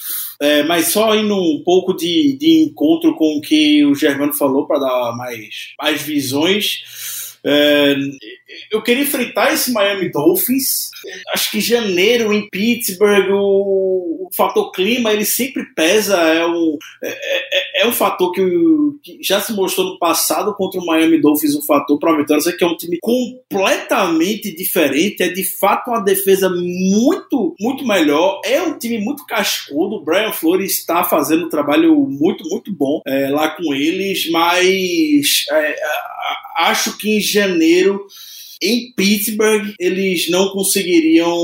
[0.41, 4.65] É, mas só indo um pouco de, de encontro com o que o Germano falou
[4.65, 6.83] para dar mais, mais visões.
[7.43, 7.95] É,
[8.71, 10.91] eu queria enfrentar esse Miami Dolphins.
[11.33, 16.17] Acho que janeiro em Pittsburgh, o, o fator clima ele sempre pesa.
[16.17, 18.43] É um, é, é, é um fator que,
[19.03, 22.41] que, já se mostrou no passado contra o Miami Dolphins um fator para a vitória.
[22.41, 25.23] Sei que é um time completamente diferente.
[25.23, 28.41] É de fato uma defesa muito, muito melhor.
[28.45, 29.95] É um time muito cascudo.
[29.95, 35.45] O Brian Flores está fazendo um trabalho muito, muito bom é, lá com eles, mas
[35.51, 35.75] é,
[36.57, 38.05] acho que em janeiro
[38.61, 41.35] em Pittsburgh, eles não conseguiriam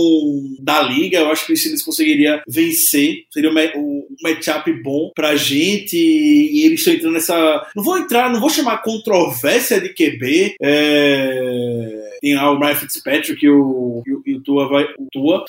[0.59, 1.17] dar liga.
[1.17, 3.23] Eu acho que eles conseguiriam vencer.
[3.33, 5.97] Seria um matchup bom pra gente.
[5.97, 7.67] E eles estão entrando nessa.
[7.75, 10.57] Não vou entrar, não vou chamar controvérsia de QB.
[10.61, 12.17] É...
[12.21, 14.83] Tem lá o Brian Fitzpatrick e o, e o Tua vai.
[14.83, 15.43] O Tua.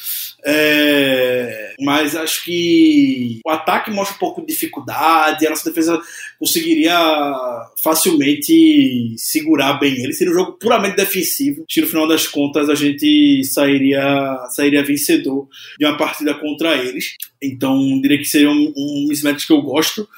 [0.47, 1.75] É...
[1.81, 5.47] Mas acho que o ataque mostra um pouco de dificuldade.
[5.47, 6.01] A nossa defesa
[6.39, 6.97] conseguiria
[7.83, 10.13] facilmente segurar bem ele.
[10.13, 11.65] Seria um jogo puramente defensivo.
[11.69, 17.17] Que no final das contas a gente sairia, sairia vencedor de uma partida contra eles.
[17.43, 20.09] Então diria que seria um, um mismatch que eu gosto.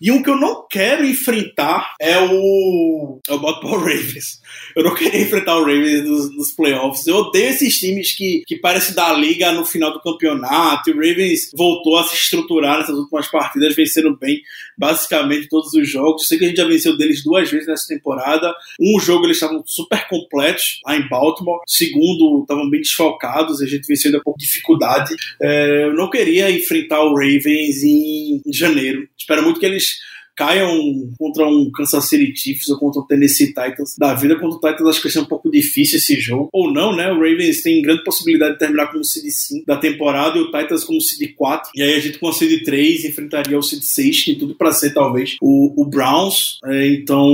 [0.00, 4.40] E um que eu não quero enfrentar é o, é o Baltimore Ravens.
[4.76, 7.06] Eu não queria enfrentar o Ravens nos, nos, playoffs.
[7.06, 10.88] Eu odeio esses times que, que parecem dar liga no final do campeonato.
[10.88, 14.40] E o Ravens voltou a se estruturar nessas últimas partidas, vencendo bem
[14.76, 16.26] basicamente todos os jogos.
[16.26, 18.54] Sei que a gente já venceu deles duas vezes nessa temporada.
[18.80, 21.60] Um jogo eles estavam super completos lá em Baltimore.
[21.66, 23.62] Segundo, estavam bem desfalcados.
[23.62, 25.14] A gente venceu ainda com dificuldade.
[25.40, 29.08] É, eu não queria enfrentar o Ravens em, em janeiro.
[29.16, 29.98] Espero muito que eles
[30.38, 30.70] caiam
[31.18, 34.38] contra um Kansas City Chiefs ou contra o Tennessee Titans da vida.
[34.38, 36.48] Contra o Titans acho que vai ser um pouco difícil esse jogo.
[36.52, 37.10] Ou não, né?
[37.10, 40.84] O Ravens tem grande possibilidade de terminar como seed 5 da temporada e o Titans
[40.84, 41.72] como seed 4.
[41.74, 44.54] E aí a gente com a seed 3 enfrentaria o seed 6, que tem tudo
[44.54, 46.58] para ser talvez o, o Browns.
[46.64, 47.28] É, então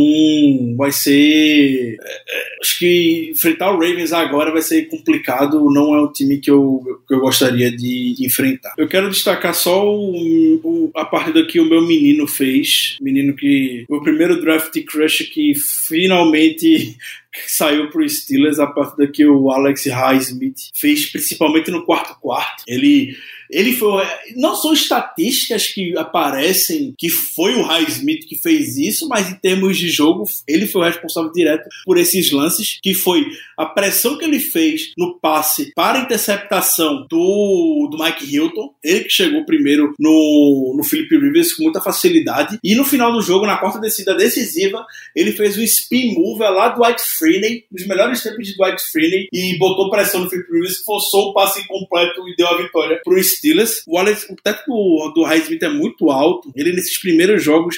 [0.78, 1.98] vai ser...
[2.00, 5.70] É, é, acho que enfrentar o Ravens agora vai ser complicado.
[5.70, 8.72] Não é um time que eu, que eu gostaria de, de enfrentar.
[8.78, 13.84] Eu quero destacar só o, o, a partida que o meu menino fez menino que.
[13.88, 16.96] O primeiro draft crush que finalmente
[17.46, 22.64] saiu pro Steelers a partir que o Alex Highsmith fez, principalmente no quarto quarto.
[22.66, 23.16] Ele
[23.50, 24.04] ele foi.
[24.36, 29.76] Não são estatísticas que aparecem que foi o Highsmith que fez isso, mas em termos
[29.76, 33.26] de jogo, ele foi o responsável direto por esses lances, que foi
[33.56, 38.74] a pressão que ele fez no passe para interceptação do, do Mike Hilton.
[38.82, 42.58] Ele que chegou primeiro no, no Philip Rivers com muita facilidade.
[42.62, 44.84] E no final do jogo, na quarta descida decisiva,
[45.14, 49.28] ele fez um spin move lá do White Freeney, os melhores tempos de Dwight Freeney,
[49.32, 53.18] e botou pressão no Philip Rivers, forçou o passe incompleto e deu a vitória pro
[53.36, 53.82] Steelers.
[53.86, 56.52] O, Alex, o teto do, do Highsmith é muito alto.
[56.54, 57.76] Ele, nesses primeiros jogos,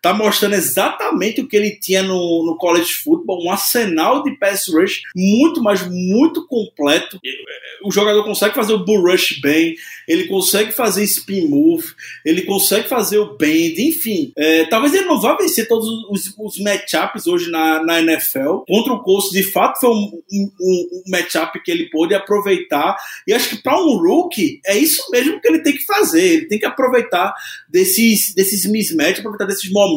[0.00, 4.68] tá mostrando exatamente o que ele tinha no, no college football, um arsenal de pass
[4.68, 7.20] rush muito, mas muito completo.
[7.84, 9.74] O jogador consegue fazer o bull rush bem,
[10.06, 11.86] ele consegue fazer spin move,
[12.24, 14.32] ele consegue fazer o bend, enfim.
[14.36, 18.60] É, talvez ele não vá vencer todos os, os matchups hoje na, na NFL.
[18.66, 22.96] Contra o Colts, de fato, foi um, um, um matchup que ele pôde aproveitar.
[23.26, 26.22] E acho que para um rookie, é isso mesmo que ele tem que fazer.
[26.22, 27.34] Ele tem que aproveitar
[27.68, 29.87] desses, desses mismatches, aproveitar desses momentos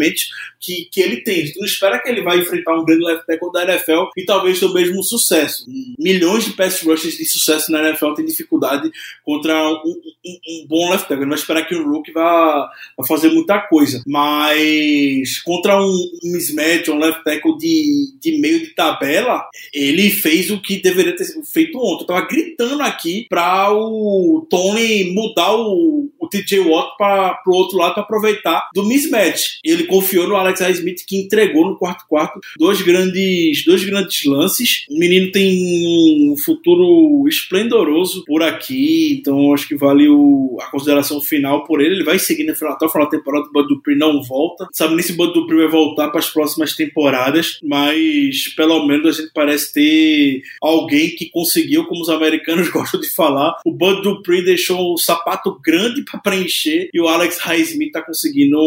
[0.60, 1.46] que, que ele tem.
[1.46, 4.60] Gente não espera que ele vai enfrentar um grande left tackle da NFL e talvez
[4.60, 5.66] ter o mesmo sucesso.
[5.98, 8.92] Milhões de pass rushers de sucesso na NFL têm dificuldade
[9.24, 11.22] contra um, um, um bom left tackle.
[11.22, 14.04] Não vai esperar que o rookie vá, vá fazer muita coisa.
[14.06, 20.52] Mas contra um, um mismatch, um left tackle de, de meio de tabela, ele fez
[20.52, 22.04] o que deveria ter feito ontem.
[22.04, 27.94] Eu tava gritando aqui para o Tony mudar o TJ Watt para pro outro lado
[27.94, 29.60] para aproveitar do mismatch.
[29.64, 34.86] Ele confiou no Alex Smith que entregou no quarto quarto dois grandes, dois grandes lances.
[34.90, 41.22] O menino tem um futuro esplendoroso por aqui, então acho que vale o, a consideração
[41.22, 41.96] final por ele.
[41.96, 44.68] Ele vai seguir até o final da temporada, o Bud Dupree não volta.
[44.72, 49.08] Sabe nem se o Bud Dupree vai voltar para as próximas temporadas, mas pelo menos
[49.08, 54.02] a gente parece ter alguém que conseguiu, como os americanos gostam de falar, o Bud
[54.02, 58.58] Dupree deixou um sapato grande para preencher e o Alex Highsmith está conseguindo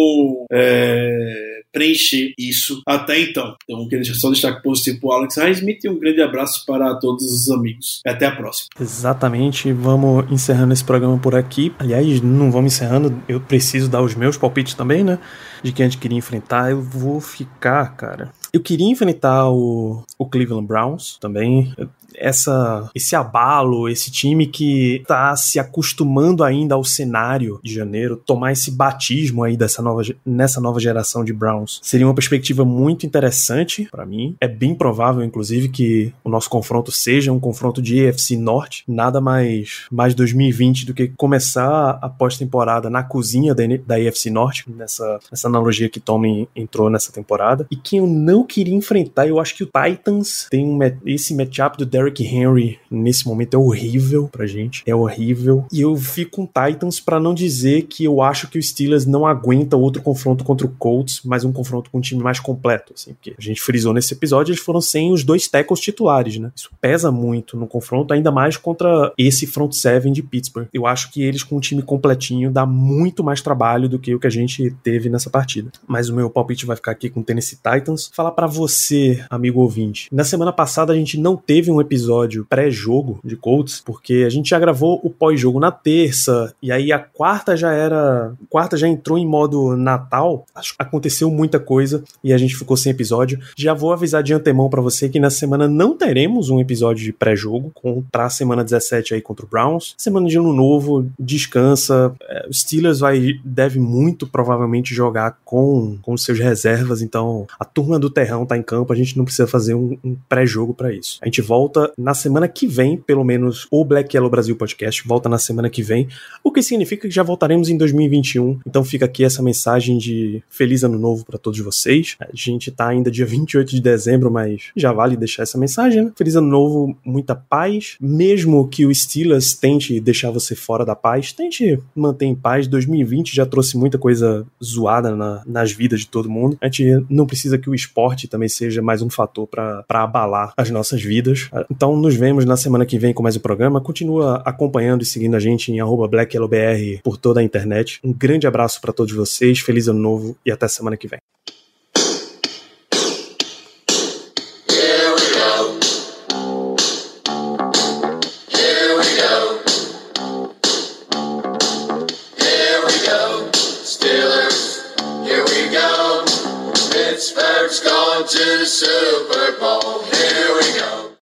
[0.50, 3.57] é, preencher isso até então.
[3.64, 6.94] Então, queria deixar só destaque positivo para o Alex Highsmith e um grande abraço para
[6.96, 8.00] todos os amigos.
[8.07, 8.68] Até a próxima.
[8.80, 9.72] Exatamente.
[9.72, 11.72] Vamos encerrando esse programa por aqui.
[11.78, 15.18] Aliás, não vamos encerrando, eu preciso dar os meus palpites também, né?
[15.62, 16.70] De quem a gente queria enfrentar.
[16.70, 18.32] Eu vou ficar, cara.
[18.52, 21.74] Eu queria enfrentar o, o Cleveland Browns também
[22.17, 28.53] essa, esse abalo, esse time que tá se acostumando ainda ao cenário de janeiro, tomar
[28.53, 31.81] esse batismo aí dessa nova, nessa nova geração de Browns.
[31.83, 34.37] Seria uma perspectiva muito interessante para mim.
[34.41, 38.85] É bem provável, inclusive, que o nosso confronto seja um confronto de EFC Norte.
[38.87, 44.65] Nada mais, mais 2020 do que começar a pós-temporada na cozinha da, da EFC Norte,
[44.71, 47.67] nessa, nessa analogia que Tommy entrou nessa temporada.
[47.71, 51.79] E quem eu não queria enfrentar, eu acho que o Titans tem um, esse matchup
[51.79, 54.82] do Derek Derrick Henry nesse momento é horrível pra gente.
[54.86, 55.64] É horrível.
[55.72, 59.26] E eu fico com Titans para não dizer que eu acho que o Steelers não
[59.26, 63.14] aguenta outro confronto contra o Colts, mas um confronto com um time mais completo, assim,
[63.14, 66.50] porque a gente frisou nesse episódio, eles foram sem os dois tackles titulares, né?
[66.55, 70.66] Isso pesa muito no confronto, ainda mais contra esse front seven de Pittsburgh.
[70.72, 74.20] Eu acho que eles com um time completinho dá muito mais trabalho do que o
[74.20, 75.70] que a gente teve nessa partida.
[75.86, 78.11] Mas o meu palpite vai ficar aqui com o Tennessee Titans.
[78.12, 80.09] Falar para você, amigo ouvinte.
[80.12, 84.30] Na semana passada a gente não teve um episódio episódio pré-jogo de Colts, porque a
[84.30, 88.34] gente já gravou o pós-jogo na terça, e aí a quarta já era.
[88.51, 90.45] Quarta já entrou em modo Natal.
[90.78, 93.38] Aconteceu muita coisa e a gente ficou sem episódio.
[93.57, 97.12] Já vou avisar de antemão para você que na semana não teremos um episódio de
[97.12, 99.95] pré-jogo contra a semana 17 aí contra o Browns.
[99.97, 102.14] Semana de ano novo, descansa.
[102.28, 107.99] É, o Steelers vai deve muito provavelmente jogar com, com seus reservas, então a turma
[107.99, 111.18] do terrão tá em campo, a gente não precisa fazer um, um pré-jogo para isso.
[111.22, 115.28] A gente volta na semana que vem, pelo menos o Black Yellow Brasil Podcast volta
[115.28, 116.09] na semana que vem,
[116.43, 118.61] o que significa que já voltaremos em 2021.
[118.66, 122.16] Então fica aqui essa mensagem de feliz ano novo para todos vocês.
[122.20, 126.12] A gente tá ainda dia 28 de dezembro, mas já vale deixar essa mensagem, né?
[126.16, 127.97] Feliz ano novo, muita paz.
[128.01, 132.66] Mesmo que o Steelers tente deixar você fora da paz, tente manter em paz.
[132.66, 136.57] 2020 já trouxe muita coisa zoada na, nas vidas de todo mundo.
[136.61, 140.70] A gente não precisa que o esporte também seja mais um fator para abalar as
[140.70, 141.49] nossas vidas.
[141.75, 143.81] Então nos vemos na semana que vem com mais um programa.
[143.81, 147.99] Continua acompanhando e seguindo a gente em BlackYellowBR por toda a internet.
[148.05, 151.18] Um grande abraço para todos vocês, feliz ano novo e até semana que vem.